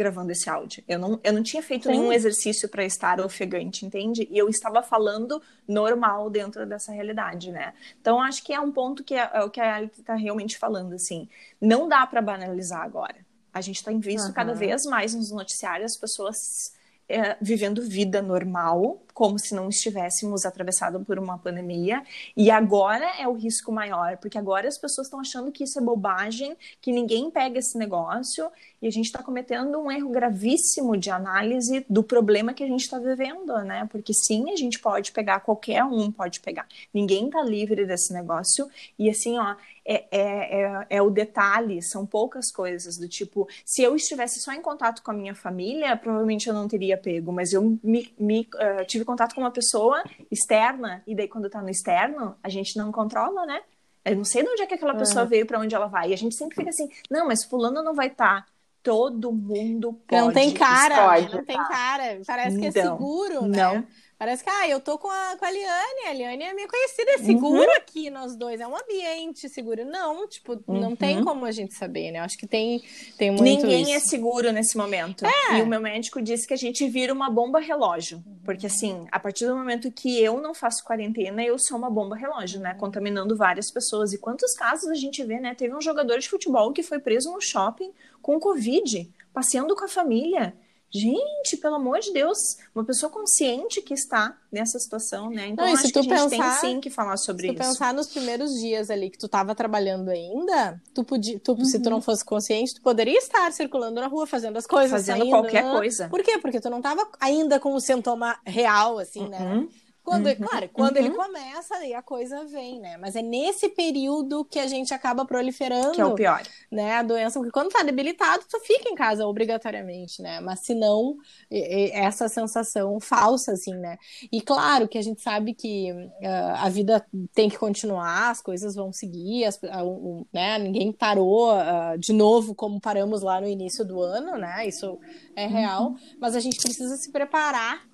gravando 0.00 0.32
esse 0.32 0.48
áudio. 0.48 0.82
Eu 0.88 0.98
não, 0.98 1.20
eu 1.22 1.32
não 1.32 1.42
tinha 1.42 1.62
feito 1.62 1.84
Sim. 1.84 1.90
nenhum 1.90 2.12
exercício 2.12 2.68
para 2.68 2.84
estar 2.84 3.20
ofegante, 3.20 3.84
entende? 3.84 4.26
E 4.30 4.38
eu 4.38 4.48
estava 4.48 4.82
falando 4.82 5.42
normal 5.68 6.30
dentro 6.30 6.64
dessa 6.66 6.90
realidade, 6.90 7.52
né? 7.52 7.74
Então, 8.00 8.20
acho 8.20 8.42
que 8.42 8.54
é 8.54 8.60
um 8.60 8.72
ponto 8.72 9.04
que 9.04 9.14
é, 9.14 9.30
é 9.34 9.42
o 9.42 9.50
que 9.50 9.60
a 9.60 9.76
Alice 9.76 10.00
está 10.00 10.14
realmente 10.14 10.56
falando, 10.56 10.94
assim. 10.94 11.28
Não 11.60 11.86
dá 11.86 12.06
para 12.06 12.22
banalizar 12.22 12.82
agora. 12.82 13.16
A 13.52 13.60
gente 13.60 13.84
tem 13.84 13.98
visto 14.00 14.28
uhum. 14.28 14.32
cada 14.32 14.54
vez 14.54 14.86
mais 14.86 15.14
nos 15.14 15.30
noticiários 15.30 15.92
as 15.92 15.98
pessoas 15.98 16.72
é, 17.08 17.36
vivendo 17.40 17.82
vida 17.82 18.22
normal, 18.22 19.02
como 19.20 19.38
se 19.38 19.54
não 19.54 19.68
estivéssemos 19.68 20.46
atravessado 20.46 21.04
por 21.04 21.18
uma 21.18 21.36
pandemia. 21.36 22.02
E 22.34 22.50
agora 22.50 23.04
é 23.20 23.28
o 23.28 23.34
risco 23.34 23.70
maior, 23.70 24.16
porque 24.16 24.38
agora 24.38 24.66
as 24.66 24.78
pessoas 24.78 25.08
estão 25.08 25.20
achando 25.20 25.52
que 25.52 25.62
isso 25.62 25.78
é 25.78 25.82
bobagem, 25.82 26.56
que 26.80 26.90
ninguém 26.90 27.30
pega 27.30 27.58
esse 27.58 27.76
negócio, 27.76 28.50
e 28.80 28.86
a 28.86 28.90
gente 28.90 29.04
está 29.04 29.22
cometendo 29.22 29.78
um 29.78 29.92
erro 29.92 30.08
gravíssimo 30.08 30.96
de 30.96 31.10
análise 31.10 31.84
do 31.86 32.02
problema 32.02 32.54
que 32.54 32.64
a 32.64 32.66
gente 32.66 32.80
está 32.80 32.98
vivendo, 32.98 33.52
né? 33.58 33.86
Porque 33.92 34.14
sim, 34.14 34.50
a 34.50 34.56
gente 34.56 34.78
pode 34.78 35.12
pegar, 35.12 35.40
qualquer 35.40 35.84
um 35.84 36.10
pode 36.10 36.40
pegar. 36.40 36.66
Ninguém 36.94 37.26
está 37.26 37.42
livre 37.42 37.84
desse 37.84 38.14
negócio. 38.14 38.70
E 38.98 39.10
assim, 39.10 39.38
ó, 39.38 39.54
é, 39.84 40.04
é, 40.10 40.62
é, 40.62 40.86
é, 40.88 41.02
o 41.02 41.10
detalhe, 41.10 41.82
são 41.82 42.06
poucas 42.06 42.50
coisas, 42.50 42.96
do 42.96 43.08
tipo, 43.08 43.48
se 43.64 43.82
eu 43.82 43.96
estivesse 43.96 44.38
só 44.38 44.52
em 44.52 44.62
contato 44.62 45.02
com 45.02 45.10
a 45.10 45.14
minha 45.14 45.34
família, 45.34 45.96
provavelmente 45.96 46.48
eu 46.48 46.54
não 46.54 46.68
teria 46.68 46.96
pego, 46.96 47.32
mas 47.32 47.52
eu 47.52 47.78
me, 47.82 48.12
me 48.18 48.48
uh, 48.54 48.84
tive 48.86 49.04
contato 49.10 49.34
com 49.34 49.40
uma 49.40 49.50
pessoa 49.50 50.02
externa, 50.30 51.02
e 51.06 51.14
daí 51.14 51.28
quando 51.28 51.50
tá 51.50 51.60
no 51.60 51.68
externo, 51.68 52.36
a 52.42 52.48
gente 52.48 52.76
não 52.76 52.90
controla, 52.92 53.44
né? 53.46 53.60
Eu 54.04 54.16
não 54.16 54.24
sei 54.24 54.42
de 54.42 54.48
onde 54.48 54.62
é 54.62 54.66
que 54.66 54.74
aquela 54.74 54.94
pessoa 54.94 55.24
uhum. 55.24 55.28
veio, 55.28 55.46
para 55.46 55.60
onde 55.60 55.74
ela 55.74 55.86
vai. 55.86 56.10
E 56.10 56.14
a 56.14 56.16
gente 56.16 56.34
sempre 56.34 56.56
fica 56.56 56.70
assim, 56.70 56.88
não, 57.10 57.26
mas 57.26 57.44
fulano 57.44 57.82
não 57.82 57.94
vai 57.94 58.06
estar. 58.06 58.42
Tá. 58.42 58.46
Todo 58.82 59.30
mundo 59.30 59.92
pode. 60.06 60.22
Não 60.22 60.32
tem 60.32 60.54
cara, 60.54 61.08
pode, 61.08 61.34
não 61.34 61.44
tem 61.44 61.56
cara. 61.56 62.18
Parece 62.26 62.58
que 62.58 62.64
é 62.64 62.68
então, 62.68 62.96
seguro, 62.96 63.46
né? 63.46 63.62
Não 63.62 63.86
Parece 64.20 64.44
que, 64.44 64.50
ah, 64.50 64.68
eu 64.68 64.80
tô 64.80 64.98
com 64.98 65.08
a, 65.08 65.34
com 65.38 65.46
a 65.46 65.50
Liane, 65.50 66.06
a 66.06 66.12
Liane 66.12 66.42
é 66.42 66.52
minha 66.52 66.68
conhecida, 66.68 67.12
é 67.12 67.18
seguro 67.20 67.62
uhum. 67.62 67.76
aqui 67.78 68.10
nós 68.10 68.36
dois, 68.36 68.60
é 68.60 68.66
um 68.66 68.76
ambiente 68.76 69.48
seguro. 69.48 69.82
Não, 69.86 70.28
tipo, 70.28 70.62
uhum. 70.68 70.78
não 70.78 70.94
tem 70.94 71.16
uhum. 71.16 71.24
como 71.24 71.46
a 71.46 71.50
gente 71.50 71.72
saber, 71.72 72.10
né? 72.10 72.18
Acho 72.18 72.36
que 72.36 72.46
tem, 72.46 72.82
tem 73.16 73.30
muito 73.30 73.42
Ninguém 73.42 73.84
isso. 73.84 73.92
é 73.92 73.98
seguro 73.98 74.52
nesse 74.52 74.76
momento. 74.76 75.24
É. 75.24 75.56
E 75.58 75.62
o 75.62 75.66
meu 75.66 75.80
médico 75.80 76.20
disse 76.20 76.46
que 76.46 76.52
a 76.52 76.56
gente 76.58 76.86
vira 76.86 77.14
uma 77.14 77.30
bomba 77.30 77.60
relógio. 77.60 78.22
Porque, 78.44 78.66
assim, 78.66 79.06
a 79.10 79.18
partir 79.18 79.46
do 79.46 79.56
momento 79.56 79.90
que 79.90 80.22
eu 80.22 80.38
não 80.38 80.52
faço 80.52 80.84
quarentena, 80.84 81.42
eu 81.42 81.58
sou 81.58 81.78
uma 81.78 81.88
bomba 81.88 82.14
relógio, 82.14 82.60
né? 82.60 82.74
Contaminando 82.74 83.34
várias 83.34 83.70
pessoas. 83.70 84.12
E 84.12 84.18
quantos 84.18 84.52
casos 84.52 84.90
a 84.90 84.94
gente 84.94 85.24
vê, 85.24 85.40
né? 85.40 85.54
Teve 85.54 85.74
um 85.74 85.80
jogador 85.80 86.18
de 86.18 86.28
futebol 86.28 86.74
que 86.74 86.82
foi 86.82 86.98
preso 86.98 87.32
no 87.32 87.40
shopping 87.40 87.90
com 88.20 88.38
Covid, 88.38 89.10
passeando 89.32 89.74
com 89.74 89.86
a 89.86 89.88
família. 89.88 90.54
Gente, 90.92 91.56
pelo 91.60 91.76
amor 91.76 92.00
de 92.00 92.12
Deus, 92.12 92.58
uma 92.74 92.84
pessoa 92.84 93.10
consciente 93.10 93.80
que 93.80 93.94
está 93.94 94.36
nessa 94.50 94.76
situação, 94.78 95.30
né? 95.30 95.48
Então, 95.48 95.64
Não, 95.64 95.72
acho 95.72 95.92
que 95.92 95.98
a 95.98 96.02
gente 96.02 96.10
pensar, 96.10 96.60
tem 96.60 96.72
sim 96.72 96.80
que 96.80 96.90
falar 96.90 97.16
sobre 97.16 97.46
isso. 97.46 97.56
Se 97.56 97.62
tu 97.62 97.66
pensar 97.68 97.94
nos 97.94 98.08
primeiros 98.08 98.58
dias 98.58 98.90
ali 98.90 99.08
que 99.08 99.16
tu 99.16 99.26
estava 99.26 99.54
trabalhando 99.54 100.08
ainda, 100.08 100.82
tu 100.92 101.04
podia, 101.04 101.38
tu, 101.38 101.52
uhum. 101.52 101.64
se 101.64 101.78
tu 101.78 101.88
não 101.88 101.98
uhum. 101.98 102.02
fosse 102.02 102.24
consciente, 102.24 102.74
tu 102.74 102.82
poderia 102.82 103.16
estar 103.18 103.52
circulando 103.52 104.00
na 104.00 104.08
rua, 104.08 104.26
fazendo 104.26 104.56
as 104.56 104.66
coisas, 104.66 104.90
Fazendo 104.90 105.18
saindo, 105.18 105.30
qualquer 105.30 105.62
né? 105.64 105.70
coisa. 105.70 106.08
Por 106.08 106.24
quê? 106.24 106.38
Porque 106.38 106.60
tu 106.60 106.68
não 106.68 106.78
estava 106.78 107.08
ainda 107.20 107.60
com 107.60 107.72
o 107.72 107.80
sintoma 107.80 108.36
real, 108.44 108.98
assim, 108.98 109.28
né? 109.28 109.38
uhum. 109.38 109.60
né? 109.60 109.68
Quando, 110.10 110.26
uhum, 110.26 110.34
claro, 110.34 110.68
quando 110.72 110.96
uhum. 110.96 111.04
ele 111.04 111.14
começa, 111.14 111.76
aí 111.76 111.94
a 111.94 112.02
coisa 112.02 112.44
vem, 112.46 112.80
né? 112.80 112.96
Mas 112.96 113.14
é 113.14 113.22
nesse 113.22 113.68
período 113.68 114.44
que 114.44 114.58
a 114.58 114.66
gente 114.66 114.92
acaba 114.92 115.24
proliferando. 115.24 115.92
Que 115.92 116.00
é 116.00 116.04
o 116.04 116.16
pior. 116.16 116.42
Né, 116.68 116.94
a 116.94 117.02
doença, 117.04 117.38
porque 117.38 117.52
quando 117.52 117.70
tá 117.70 117.84
debilitado, 117.84 118.44
tu 118.48 118.58
fica 118.60 118.88
em 118.88 118.96
casa 118.96 119.24
obrigatoriamente, 119.24 120.20
né? 120.20 120.40
Mas 120.40 120.60
se 120.60 120.74
não, 120.74 121.16
essa 121.48 122.28
sensação 122.28 122.98
falsa, 122.98 123.52
assim, 123.52 123.74
né? 123.74 123.98
E 124.32 124.40
claro 124.40 124.88
que 124.88 124.98
a 124.98 125.02
gente 125.02 125.20
sabe 125.20 125.54
que 125.54 125.92
uh, 125.92 126.56
a 126.56 126.68
vida 126.68 127.06
tem 127.32 127.48
que 127.48 127.56
continuar, 127.56 128.30
as 128.30 128.42
coisas 128.42 128.74
vão 128.74 128.92
seguir, 128.92 129.44
as, 129.44 129.56
uh, 129.62 129.86
uh, 129.86 130.26
né? 130.32 130.58
Ninguém 130.58 130.92
parou 130.92 131.52
ah, 131.52 131.94
de 131.96 132.12
novo 132.12 132.52
como 132.52 132.80
paramos 132.80 133.22
lá 133.22 133.40
no 133.40 133.46
início 133.46 133.84
do 133.84 134.00
ano, 134.00 134.36
né? 134.36 134.66
Isso 134.66 134.98
é 135.36 135.46
real. 135.46 135.90
Uhum. 135.90 135.96
Mas 136.20 136.34
a 136.34 136.40
gente 136.40 136.60
precisa 136.60 136.96
se 136.96 137.12
preparar 137.12 137.89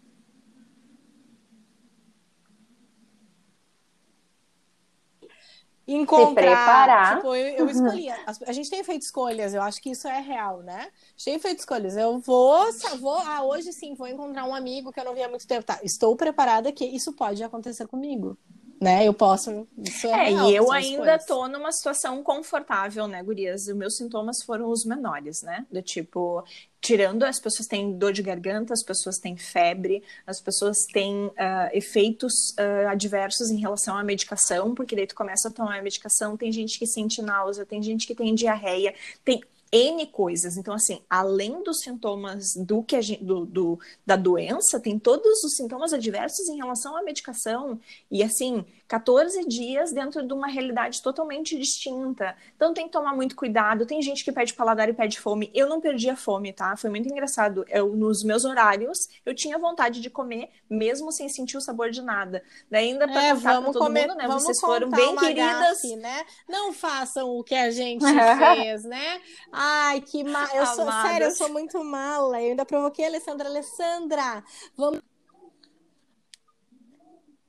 encontrar. 5.87 6.29
Se 6.29 6.35
preparar. 6.35 7.17
Tipo, 7.17 7.35
eu, 7.35 7.57
eu 7.57 7.71
escolhi. 7.71 8.09
A, 8.11 8.53
gente 8.53 8.71
tem 8.71 8.83
feito 8.83 9.03
escolhas, 9.03 9.55
eu 9.55 9.63
acho 9.63 9.81
que 9.81 9.91
isso 9.91 10.09
é 10.09 10.21
real, 10.21 10.63
né? 10.63 10.81
A 10.81 11.11
gente 11.17 11.25
tem 11.25 11.39
feito 11.39 11.61
escolhas. 11.61 11.97
Eu 11.97 12.19
vou, 12.19 12.67
vou 12.99 13.19
ah, 13.19 13.43
hoje 13.45 13.73
sim, 13.73 13.95
vou 13.95 14.09
encontrar 14.09 14.45
um 14.45 14.55
amigo 14.55 14.93
que 14.93 14.99
eu 14.99 15.05
não 15.05 15.15
via 15.15 15.27
há 15.27 15.29
muito 15.29 15.47
tempo. 15.47 15.65
Tá, 15.65 15.79
estou 15.83 16.17
preparada 16.17 16.73
que 16.73 16.85
isso 16.85 17.13
pode 17.13 17.43
acontecer 17.43 17.87
comigo 17.87 18.37
né? 18.81 19.07
Eu 19.07 19.15
posso. 19.15 19.67
Isso 19.79 20.07
é, 20.07 20.11
é 20.11 20.29
real, 20.31 20.51
e 20.51 20.55
eu 20.55 20.71
ainda 20.71 21.05
coisas. 21.05 21.27
tô 21.27 21.49
numa 21.49 21.73
situação 21.73 22.23
confortável, 22.23 23.07
né, 23.09 23.23
Gurias? 23.23 23.67
Os 23.67 23.75
meus 23.75 23.97
sintomas 23.97 24.43
foram 24.45 24.69
os 24.71 24.85
menores, 24.85 25.43
né? 25.43 25.67
Do 25.71 25.81
tipo, 25.81 26.45
tirando 26.81 27.23
as 27.25 27.41
pessoas 27.41 27.67
têm 27.67 27.97
dor 27.97 28.13
de 28.13 28.23
garganta, 28.23 28.73
as 28.73 28.83
pessoas 28.83 29.19
têm 29.19 29.37
febre, 29.37 30.03
as 30.27 30.41
pessoas 30.41 30.85
têm 30.93 31.27
uh, 31.27 31.33
efeitos 31.73 32.51
uh, 32.51 32.89
adversos 32.89 33.51
em 33.51 33.59
relação 33.59 33.97
à 33.97 34.05
medicação, 34.05 34.75
porque 34.75 34.95
daí 34.95 35.07
tu 35.07 35.15
começa 35.15 35.49
a 35.49 35.51
tomar 35.51 35.79
a 35.79 35.83
medicação, 35.83 36.37
tem 36.37 36.53
gente 36.53 36.79
que 36.79 36.87
sente 36.87 37.23
náusea, 37.23 37.65
tem 37.65 37.83
gente 37.83 38.07
que 38.07 38.15
tem 38.15 38.35
diarreia, 38.35 38.95
tem 39.25 39.41
N 39.77 40.07
coisas. 40.07 40.57
Então, 40.57 40.73
assim, 40.73 41.01
além 41.09 41.63
dos 41.63 41.81
sintomas 41.81 42.55
do 42.55 42.83
que 42.83 43.01
gente, 43.03 43.23
do, 43.23 43.45
do, 43.45 43.79
da 44.07 44.17
doença, 44.17 44.81
tem 44.81 44.99
todos 44.99 45.45
os 45.45 45.55
sintomas 45.55 45.93
adversos 45.93 46.49
em 46.49 46.57
relação 46.57 46.97
à 46.97 47.03
medicação. 47.03 47.79
E, 48.11 48.23
assim, 48.23 48.65
14 48.89 49.47
dias 49.47 49.93
dentro 49.93 50.27
de 50.27 50.33
uma 50.33 50.47
realidade 50.47 51.03
totalmente 51.03 51.59
distinta. 51.59 52.37
Então 52.55 52.73
tem 52.73 52.87
que 52.87 52.93
tomar 52.93 53.15
muito 53.15 53.35
cuidado. 53.35 53.87
Tem 53.87 54.01
gente 54.01 54.25
que 54.25 54.31
pede 54.31 54.55
paladar 54.55 54.89
e 54.89 54.93
pede 54.93 55.19
fome. 55.21 55.51
Eu 55.55 55.69
não 55.69 55.81
perdi 55.81 56.09
a 56.09 56.17
fome, 56.17 56.53
tá? 56.53 56.77
Foi 56.77 56.89
muito 56.91 57.09
engraçado. 57.09 57.65
Eu, 57.69 57.95
nos 57.95 58.23
meus 58.23 58.45
horários, 58.45 59.09
eu 59.25 59.35
tinha 59.35 59.59
vontade 59.59 60.01
de 60.01 60.09
comer, 60.09 60.51
mesmo 60.71 61.11
sem 61.11 61.29
sentir 61.29 61.57
o 61.57 61.61
sabor 61.61 61.91
de 61.91 62.01
nada. 62.01 62.43
Daí 62.71 62.91
ainda 62.91 63.09
pra 63.09 63.23
é, 63.23 63.35
contar 63.35 63.53
vamos 63.53 63.65
pra 63.65 63.73
todo 63.73 63.83
comer, 63.83 64.09
mundo, 64.09 64.17
né? 64.17 64.29
Vocês 64.29 64.61
foram 64.61 64.89
bem 64.91 65.17
queridas. 65.17 65.83
Gafe, 65.83 65.97
né? 65.97 66.25
Não 66.49 66.73
façam 66.73 67.31
o 67.31 67.43
que 67.43 67.55
a 67.55 67.71
gente 67.71 68.05
fez, 68.55 68.85
né? 68.85 69.21
Ai, 69.53 70.01
que 70.01 70.23
mal. 70.23 70.47
Eu 70.55 70.67
sou, 70.67 70.91
sério, 71.03 71.27
eu 71.27 71.31
sou 71.33 71.49
muito 71.49 71.83
mala. 71.83 72.41
Eu 72.41 72.51
ainda 72.51 72.65
provoquei 72.65 73.05
a 73.05 73.09
Alessandra. 73.09 73.49
Alessandra, 73.49 74.45
vamos 74.77 75.01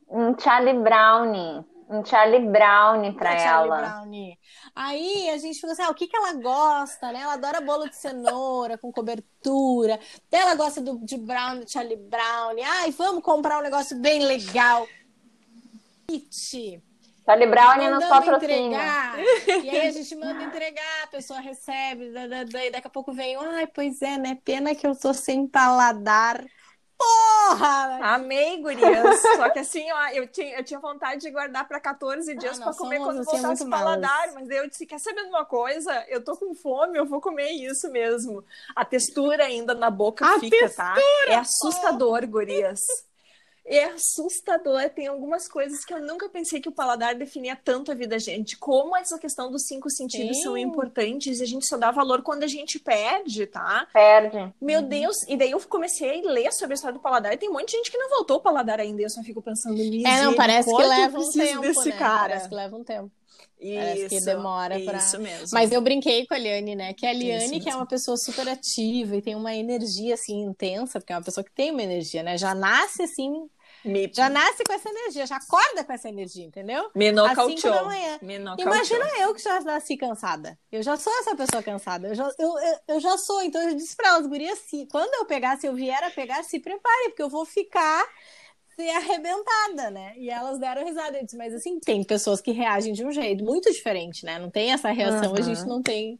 um 0.10 0.38
Charlie 0.38 0.80
Brown. 0.80 1.65
Um 1.89 2.04
Charlie 2.04 2.46
Brown 2.46 3.13
para 3.13 3.34
ela. 3.34 3.78
Brownie. 3.78 4.38
Aí 4.76 5.30
a 5.30 5.38
gente 5.38 5.60
falou 5.60 5.74
assim: 5.74 5.84
ah, 5.84 5.89
o 5.89 5.96
que, 5.96 6.08
que 6.08 6.17
ela 6.17 6.34
gosta, 6.34 7.12
né? 7.13 7.22
Ela 7.22 7.34
adora 7.34 7.62
bolo 7.62 7.89
de 7.89 7.96
cenoura 7.96 8.78
com 8.78 8.91
cobertura. 8.91 9.98
Ela 10.30 10.56
gosta 10.56 10.82
do, 10.82 11.00
de 11.00 11.17
brown, 11.17 11.65
Charlie 11.65 11.96
Brown. 11.96 12.56
Ai, 12.65 12.91
vamos 12.91 13.24
comprar 13.24 13.60
um 13.60 13.63
negócio 13.63 13.98
bem 14.02 14.20
legal. 14.20 14.86
Charlie 17.26 17.48
Brown 17.48 17.89
nos 17.89 18.06
patrocina. 18.06 18.78
E 19.63 19.70
aí 19.70 19.88
a 19.88 19.91
gente 19.91 20.15
manda 20.15 20.43
entregar, 20.43 21.04
a 21.04 21.08
pessoa 21.08 21.39
recebe, 21.39 22.12
daí 22.50 22.72
daqui 22.72 22.88
a 22.88 22.89
pouco 22.89 23.12
vem, 23.13 23.36
ai, 23.36 23.67
pois 23.67 24.02
é, 24.02 24.17
né? 24.17 24.38
Pena 24.46 24.74
que 24.74 24.88
eu 24.88 24.96
tô 24.96 25.13
sem 25.13 25.46
paladar 25.46 26.46
Porra! 26.98 28.00
Amei, 28.14 28.62
gurias. 28.62 29.22
Só 29.22 29.50
que 29.50 29.60
assim, 29.60 29.86
ó, 29.92 30.08
eu 30.10 30.28
tinha, 30.28 30.58
eu 30.58 30.64
tinha 30.64 30.80
vontade 30.80 31.22
de 31.22 31.32
guardar 31.32 31.68
para 31.68 31.80
14 31.80 32.36
dias 32.36 32.60
ah, 32.60 32.66
para 32.66 32.74
comer 32.74 33.00
quando 33.00 33.24
voltasse 33.24 33.64
o 33.64 33.70
paladar. 33.70 34.34
Mas 34.34 34.48
daí 34.48 34.58
eu 34.58 34.70
disse: 34.70 34.86
quer 34.86 35.00
saber 35.00 35.24
de 35.24 35.30
uma 35.30 35.46
coisa? 35.46 35.94
Eu 36.10 36.24
tô 36.24 36.36
com 36.36 36.56
fome, 36.56 36.98
eu 36.98 37.06
vou 37.06 37.22
comer 37.22 37.52
isso 37.52 37.90
mesmo. 37.92 38.44
A 38.76 38.84
textura 38.84 39.44
ainda 39.44 39.74
na 39.74 39.90
boca 39.90 40.26
a 40.26 40.40
fica, 40.40 40.70
tá? 40.70 40.94
textura! 40.94 41.28
tá? 41.28 41.32
É 41.32 41.36
assustador, 41.36 42.22
oh. 42.24 42.28
gurias 42.28 43.07
é 43.67 43.84
assustador. 43.86 44.89
Tem 44.89 45.08
algumas 45.08 45.47
coisas 45.47 45.84
que 45.84 45.93
eu 45.93 46.01
nunca 46.01 46.30
pensei 46.30 46.62
que 46.62 46.69
o 46.69 46.71
paladar 46.71 47.15
definia 47.15 47.56
tanto 47.56 47.91
a 47.91 47.95
vida 47.95 48.12
da 48.12 48.17
gente. 48.17 48.58
Como 48.58 48.95
essa 48.95 49.19
questão 49.19 49.51
dos 49.51 49.65
cinco 49.65 49.89
sentidos 49.89 50.38
Sim. 50.38 50.43
são 50.43 50.58
importantes 50.58 51.39
e 51.39 51.43
a 51.43 51.45
gente 51.45 51.67
só 51.67 51.77
dá 51.77 51.91
valor 51.91 52.23
quando 52.23 52.43
a 52.43 52.47
gente 52.47 52.80
perde, 52.80 53.45
tá? 53.45 53.86
Perde. 53.91 54.53
Meu 54.62 54.82
uhum. 54.82 54.88
Deus. 54.88 55.17
E 55.27 55.36
daí 55.36 55.51
eu 55.51 55.60
comecei 55.67 56.25
a 56.25 56.32
ler 56.32 56.51
sobre 56.53 56.73
a 56.73 56.75
história 56.75 56.97
do 56.97 57.01
paladar 57.01 57.34
e 57.34 57.38
tem 57.38 57.49
um 57.49 57.53
monte 57.53 57.71
de 57.71 57.77
gente 57.77 57.91
que 57.91 57.97
não 57.97 58.10
voltou 58.10 58.38
o 58.38 58.41
paladar 58.41 58.80
ainda. 58.80 59.01
E 59.01 59.06
eu 59.06 59.10
só 59.10 59.21
fico 59.21 59.41
pensando 59.41 59.75
nisso. 59.75 60.08
É, 60.08 60.23
não, 60.23 60.34
parece 60.34 60.73
que 60.73 60.84
leva 60.84 61.19
um 61.19 61.32
tempo, 61.32 61.62
desse 61.62 61.89
né? 61.89 61.97
cara. 61.97 62.30
Parece 62.30 62.49
que 62.49 62.56
leva 62.56 62.75
um 62.75 62.84
tempo. 62.84 63.12
Isso, 63.60 63.75
Parece 63.75 64.10
que 64.10 64.21
demora 64.21 64.80
para. 64.82 64.97
Isso 64.99 65.19
mesmo. 65.19 65.47
Mas 65.51 65.71
eu 65.71 65.82
brinquei 65.82 66.27
com 66.27 66.36
a 66.36 66.38
Liane, 66.38 66.75
né? 66.75 66.93
Que 66.93 67.08
a 67.08 67.13
Liane, 67.13 67.60
que 67.60 67.69
é 67.69 67.75
uma 67.75 67.88
pessoa 67.88 68.15
super 68.15 68.47
ativa 68.47 69.15
e 69.15 69.21
tem 69.21 69.36
uma 69.36 69.53
energia 69.56 70.13
assim 70.13 70.43
intensa, 70.43 70.99
porque 70.99 71.12
é 71.12 71.15
uma 71.15 71.23
pessoa 71.23 71.43
que 71.43 71.51
tem 71.51 71.71
uma 71.71 71.82
energia, 71.82 72.21
né? 72.21 72.38
Já 72.38 72.53
nasce 72.53 73.01
assim 73.01 73.49
me... 73.88 74.12
Já 74.13 74.30
nasce 74.30 74.63
com 74.63 74.73
essa 74.73 74.89
energia, 74.89 75.26
já 75.26 75.38
acorda 75.38 75.84
com 75.84 75.93
essa 75.93 76.10
energia, 76.10 76.45
entendeu? 76.45 76.89
Me 76.95 77.12
nocauteou. 77.12 77.73
da 77.73 77.84
manhã. 77.84 78.19
Me 78.21 78.36
Imagina 78.36 79.06
eu 79.19 79.34
que 79.34 79.41
já 79.41 79.60
nasci 79.62 79.97
cansada. 79.97 80.58
Eu 80.71 80.84
já 80.84 80.97
sou 80.97 81.13
essa 81.19 81.36
pessoa 81.36 81.63
cansada. 81.63 82.10
Eu 82.10 82.15
já, 82.15 82.30
eu, 82.38 82.60
eu, 82.60 82.80
eu 82.89 83.00
já 83.00 83.17
sou. 83.17 83.41
Então 83.41 83.62
eu 83.62 83.76
disse 83.76 83.95
para 83.95 84.10
elas, 84.10 84.28
gurias, 84.28 84.60
se, 84.60 84.88
quando 84.91 85.13
eu 85.15 85.26
pegar, 85.26 85.58
se 85.58 85.67
eu 85.67 85.73
vier 85.73 86.04
a 86.04 86.12
pegar, 86.12 86.43
se 86.43 86.60
prepare, 86.60 87.10
porque 87.10 87.23
eu 87.23 87.30
vou 87.30 87.45
ficar 87.45 88.06
ser 88.78 88.90
arrebentada, 88.92 89.90
né? 89.90 90.13
E 90.18 90.30
elas 90.30 90.60
deram 90.60 90.86
risada. 90.86 91.18
Eu 91.18 91.26
disse, 91.26 91.36
mas 91.36 91.52
assim, 91.52 91.80
tem 91.80 92.04
pessoas 92.04 92.40
que 92.40 92.52
reagem 92.52 92.94
de 92.94 93.04
um 93.04 93.12
jeito 93.12 93.44
muito 93.44 93.72
diferente, 93.72 94.24
né? 94.24 94.38
Não 94.38 94.52
tem 94.52 94.72
essa 94.72 94.92
reação, 94.92 95.32
uhum. 95.32 95.38
a 95.38 95.42
gente 95.42 95.66
não 95.66 95.82
tem, 95.82 96.20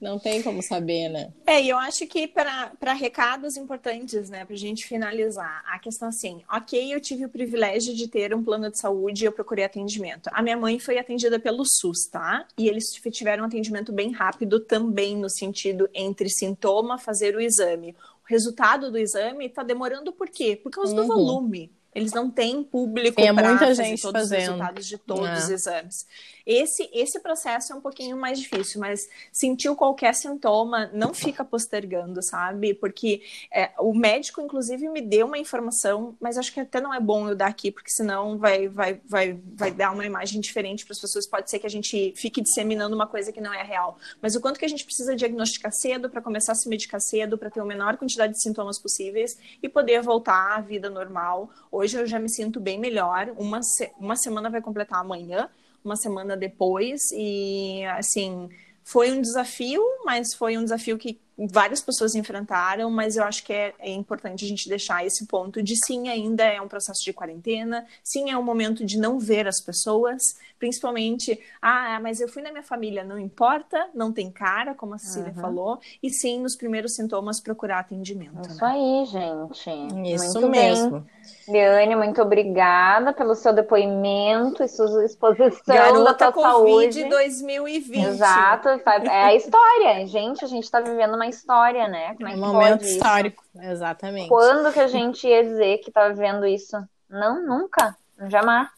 não 0.00 0.16
tem 0.16 0.40
como 0.40 0.62
saber, 0.62 1.08
né? 1.08 1.32
É, 1.44 1.60
e 1.60 1.68
eu 1.68 1.76
acho 1.76 2.06
que 2.06 2.28
para 2.28 2.92
recados 2.92 3.56
importantes, 3.56 4.30
né, 4.30 4.44
pra 4.44 4.54
gente 4.54 4.86
finalizar, 4.86 5.64
a 5.66 5.78
questão 5.80 6.08
assim, 6.08 6.42
ok, 6.48 6.94
eu 6.94 7.00
tive 7.00 7.24
o 7.24 7.28
privilégio 7.28 7.92
de 7.94 8.06
ter 8.06 8.32
um 8.32 8.42
plano 8.42 8.70
de 8.70 8.78
saúde 8.78 9.24
e 9.24 9.26
eu 9.26 9.32
procurei 9.32 9.64
atendimento. 9.64 10.30
A 10.32 10.42
minha 10.42 10.56
mãe 10.56 10.78
foi 10.78 10.98
atendida 10.98 11.40
pelo 11.40 11.64
SUS, 11.64 12.06
tá? 12.06 12.46
E 12.56 12.68
eles 12.68 12.84
tiveram 13.10 13.42
um 13.42 13.46
atendimento 13.46 13.92
bem 13.92 14.12
rápido 14.12 14.60
também 14.60 15.16
no 15.16 15.28
sentido 15.28 15.88
entre 15.92 16.28
sintoma, 16.28 16.98
fazer 16.98 17.34
o 17.34 17.40
exame. 17.40 17.96
O 18.24 18.28
resultado 18.28 18.90
do 18.90 18.98
exame 18.98 19.46
está 19.46 19.62
demorando 19.62 20.12
por 20.12 20.28
quê? 20.28 20.56
Por 20.56 20.70
causa 20.70 20.94
uhum. 20.94 21.02
do 21.02 21.06
volume. 21.06 21.75
Eles 21.96 22.12
não 22.12 22.30
têm 22.30 22.62
público 22.62 23.16
para 23.16 23.48
muita 23.48 23.74
gente 23.74 24.02
todos 24.02 24.20
fazendo. 24.20 24.38
os 24.38 24.46
resultados 24.48 24.86
de 24.86 24.98
todos 24.98 25.26
é. 25.26 25.32
os 25.32 25.48
exames. 25.48 26.06
Esse, 26.44 26.88
esse 26.92 27.18
processo 27.20 27.72
é 27.72 27.76
um 27.76 27.80
pouquinho 27.80 28.18
mais 28.18 28.38
difícil, 28.38 28.78
mas 28.80 29.08
sentiu 29.32 29.74
qualquer 29.74 30.14
sintoma, 30.14 30.90
não 30.92 31.14
fica 31.14 31.42
postergando, 31.42 32.22
sabe? 32.22 32.74
Porque 32.74 33.22
é, 33.50 33.72
o 33.80 33.94
médico, 33.94 34.42
inclusive, 34.42 34.88
me 34.90 35.00
deu 35.00 35.26
uma 35.26 35.38
informação, 35.38 36.14
mas 36.20 36.36
acho 36.36 36.52
que 36.52 36.60
até 36.60 36.82
não 36.82 36.92
é 36.92 37.00
bom 37.00 37.30
eu 37.30 37.34
dar 37.34 37.46
aqui, 37.46 37.72
porque 37.72 37.90
senão 37.90 38.36
vai, 38.36 38.68
vai, 38.68 39.00
vai, 39.08 39.40
vai 39.54 39.70
dar 39.72 39.90
uma 39.90 40.04
imagem 40.04 40.38
diferente 40.38 40.84
para 40.84 40.92
as 40.92 41.00
pessoas. 41.00 41.26
Pode 41.26 41.50
ser 41.50 41.58
que 41.58 41.66
a 41.66 41.70
gente 41.70 42.12
fique 42.14 42.42
disseminando 42.42 42.94
uma 42.94 43.06
coisa 43.06 43.32
que 43.32 43.40
não 43.40 43.54
é 43.54 43.62
real. 43.62 43.96
Mas 44.20 44.36
o 44.36 44.40
quanto 44.40 44.58
que 44.60 44.66
a 44.66 44.68
gente 44.68 44.84
precisa 44.84 45.16
diagnosticar 45.16 45.72
cedo 45.72 46.10
para 46.10 46.20
começar 46.20 46.52
a 46.52 46.56
se 46.56 46.68
medicar 46.68 47.00
cedo, 47.00 47.38
para 47.38 47.50
ter 47.50 47.60
a 47.60 47.64
menor 47.64 47.96
quantidade 47.96 48.34
de 48.34 48.42
sintomas 48.42 48.78
possíveis 48.78 49.38
e 49.62 49.68
poder 49.68 50.02
voltar 50.02 50.58
à 50.58 50.60
vida 50.60 50.90
normal. 50.90 51.50
Hoje 51.72 51.85
Hoje 51.86 52.00
eu 52.00 52.06
já 52.08 52.18
me 52.18 52.28
sinto 52.28 52.58
bem 52.58 52.80
melhor. 52.80 53.32
Uma, 53.38 53.62
se 53.62 53.92
uma 53.96 54.16
semana 54.16 54.50
vai 54.50 54.60
completar 54.60 54.98
amanhã, 54.98 55.48
uma 55.84 55.94
semana 55.94 56.36
depois, 56.36 57.12
e 57.12 57.84
assim, 57.96 58.48
foi 58.82 59.12
um 59.12 59.20
desafio, 59.20 59.80
mas 60.04 60.34
foi 60.34 60.58
um 60.58 60.64
desafio 60.64 60.98
que 60.98 61.16
várias 61.38 61.80
pessoas 61.80 62.16
enfrentaram, 62.16 62.90
mas 62.90 63.16
eu 63.16 63.22
acho 63.22 63.44
que 63.44 63.52
é, 63.52 63.72
é, 63.78 63.92
importante 63.92 64.44
a 64.44 64.48
gente 64.48 64.68
deixar 64.68 65.06
esse 65.06 65.26
ponto 65.26 65.62
de 65.62 65.76
sim, 65.76 66.08
ainda 66.08 66.42
é 66.42 66.60
um 66.60 66.66
processo 66.66 67.04
de 67.04 67.12
quarentena, 67.12 67.86
sim, 68.02 68.32
é 68.32 68.36
um 68.36 68.42
momento 68.42 68.84
de 68.84 68.98
não 68.98 69.16
ver 69.20 69.46
as 69.46 69.60
pessoas, 69.60 70.36
principalmente, 70.58 71.38
ah, 71.62 72.00
mas 72.02 72.20
eu 72.20 72.26
fui 72.26 72.42
na 72.42 72.50
minha 72.50 72.64
família, 72.64 73.04
não 73.04 73.16
importa, 73.16 73.90
não 73.94 74.12
tem 74.12 74.28
cara, 74.28 74.74
como 74.74 74.94
a 74.94 74.98
Cecília 74.98 75.32
uhum. 75.36 75.40
falou, 75.40 75.80
e 76.02 76.10
sim, 76.10 76.40
nos 76.40 76.56
primeiros 76.56 76.96
sintomas, 76.96 77.38
procurar 77.38 77.78
atendimento. 77.78 78.48
Isso 78.48 78.60
né? 78.64 78.72
aí, 78.72 79.04
gente. 79.04 80.14
Isso 80.14 80.40
muito 80.40 80.50
mesmo. 80.50 81.00
Bem. 81.00 81.15
Liane, 81.48 81.96
muito 81.96 82.20
obrigada 82.20 83.12
pelo 83.12 83.34
seu 83.34 83.52
depoimento 83.52 84.62
e 84.62 84.68
sua 84.68 85.04
exposição 85.04 85.74
Garota 85.74 86.04
da 86.04 86.14
tua 86.14 86.32
Covid 86.32 86.92
saúde. 86.92 87.08
2020. 87.08 88.04
Exato, 88.04 88.68
é 88.68 89.24
a 89.24 89.34
história. 89.34 90.06
Gente, 90.06 90.44
a 90.44 90.48
gente 90.48 90.64
está 90.64 90.80
vivendo 90.80 91.14
uma 91.14 91.26
história, 91.26 91.88
né? 91.88 92.14
Como 92.16 92.28
é 92.28 92.34
um 92.34 92.38
momento 92.38 92.84
histórico, 92.84 93.42
isso? 93.54 93.64
exatamente. 93.64 94.28
Quando 94.28 94.72
que 94.72 94.80
a 94.80 94.88
gente 94.88 95.26
ia 95.26 95.42
dizer 95.42 95.78
que 95.78 95.90
tá 95.90 96.08
vivendo 96.08 96.46
isso? 96.46 96.76
Não, 97.08 97.40
nunca. 97.44 97.96
Jamais. 98.28 98.68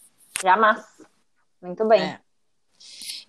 Jamais. 0.43 0.85
Muito 1.61 1.85
bem. 1.87 2.03
É. 2.03 2.28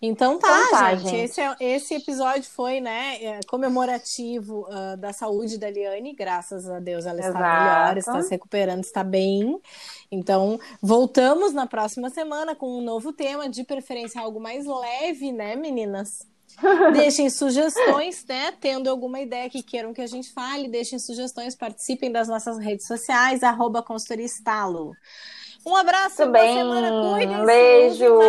Então 0.02 0.40
tá, 0.40 0.48
então 0.48 0.72
tá 0.72 0.96
gente. 0.96 1.10
gente. 1.10 1.16
Esse, 1.24 1.42
é, 1.42 1.56
esse 1.60 1.94
episódio 1.96 2.50
foi, 2.50 2.80
né, 2.80 3.18
é, 3.22 3.40
comemorativo 3.48 4.66
uh, 4.70 4.96
da 4.98 5.12
saúde 5.12 5.58
da 5.58 5.70
Liane. 5.70 6.14
Graças 6.14 6.70
a 6.70 6.80
Deus 6.80 7.06
ela 7.06 7.20
Exato. 7.20 7.36
está 7.36 7.60
melhor, 7.60 7.98
está 7.98 8.22
se 8.22 8.32
recuperando, 8.32 8.84
está 8.84 9.04
bem. 9.04 9.60
Então, 10.12 10.60
voltamos 10.82 11.54
na 11.54 11.68
próxima 11.68 12.10
semana 12.10 12.56
com 12.56 12.80
um 12.80 12.82
novo 12.82 13.12
tema, 13.12 13.50
de 13.50 13.64
preferência 13.64 14.22
algo 14.22 14.40
mais 14.40 14.66
leve, 14.66 15.32
né, 15.32 15.56
meninas? 15.56 16.26
Deixem 16.94 17.30
sugestões, 17.30 18.26
né? 18.28 18.52
Tendo 18.60 18.90
alguma 18.90 19.20
ideia 19.20 19.50
que 19.50 19.62
queiram 19.62 19.94
que 19.94 20.02
a 20.02 20.08
gente 20.08 20.32
fale, 20.32 20.68
deixem 20.68 20.98
sugestões, 20.98 21.56
participem 21.56 22.12
das 22.12 22.28
nossas 22.28 22.58
redes 22.58 22.88
sociais, 22.88 23.44
arroba 23.44 23.84
Um 25.66 25.76
abraço, 25.76 26.18
Tudo 26.18 26.32
bem. 26.32 26.58
semana, 26.58 26.90
cuidem-se. 27.12 27.42
Um 27.42 27.46
beijo. 27.46 28.20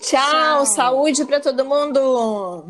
Tchau. 0.00 0.66
saúde 0.66 1.24
para 1.24 1.40
todo 1.40 1.64
mundo. 1.64 2.64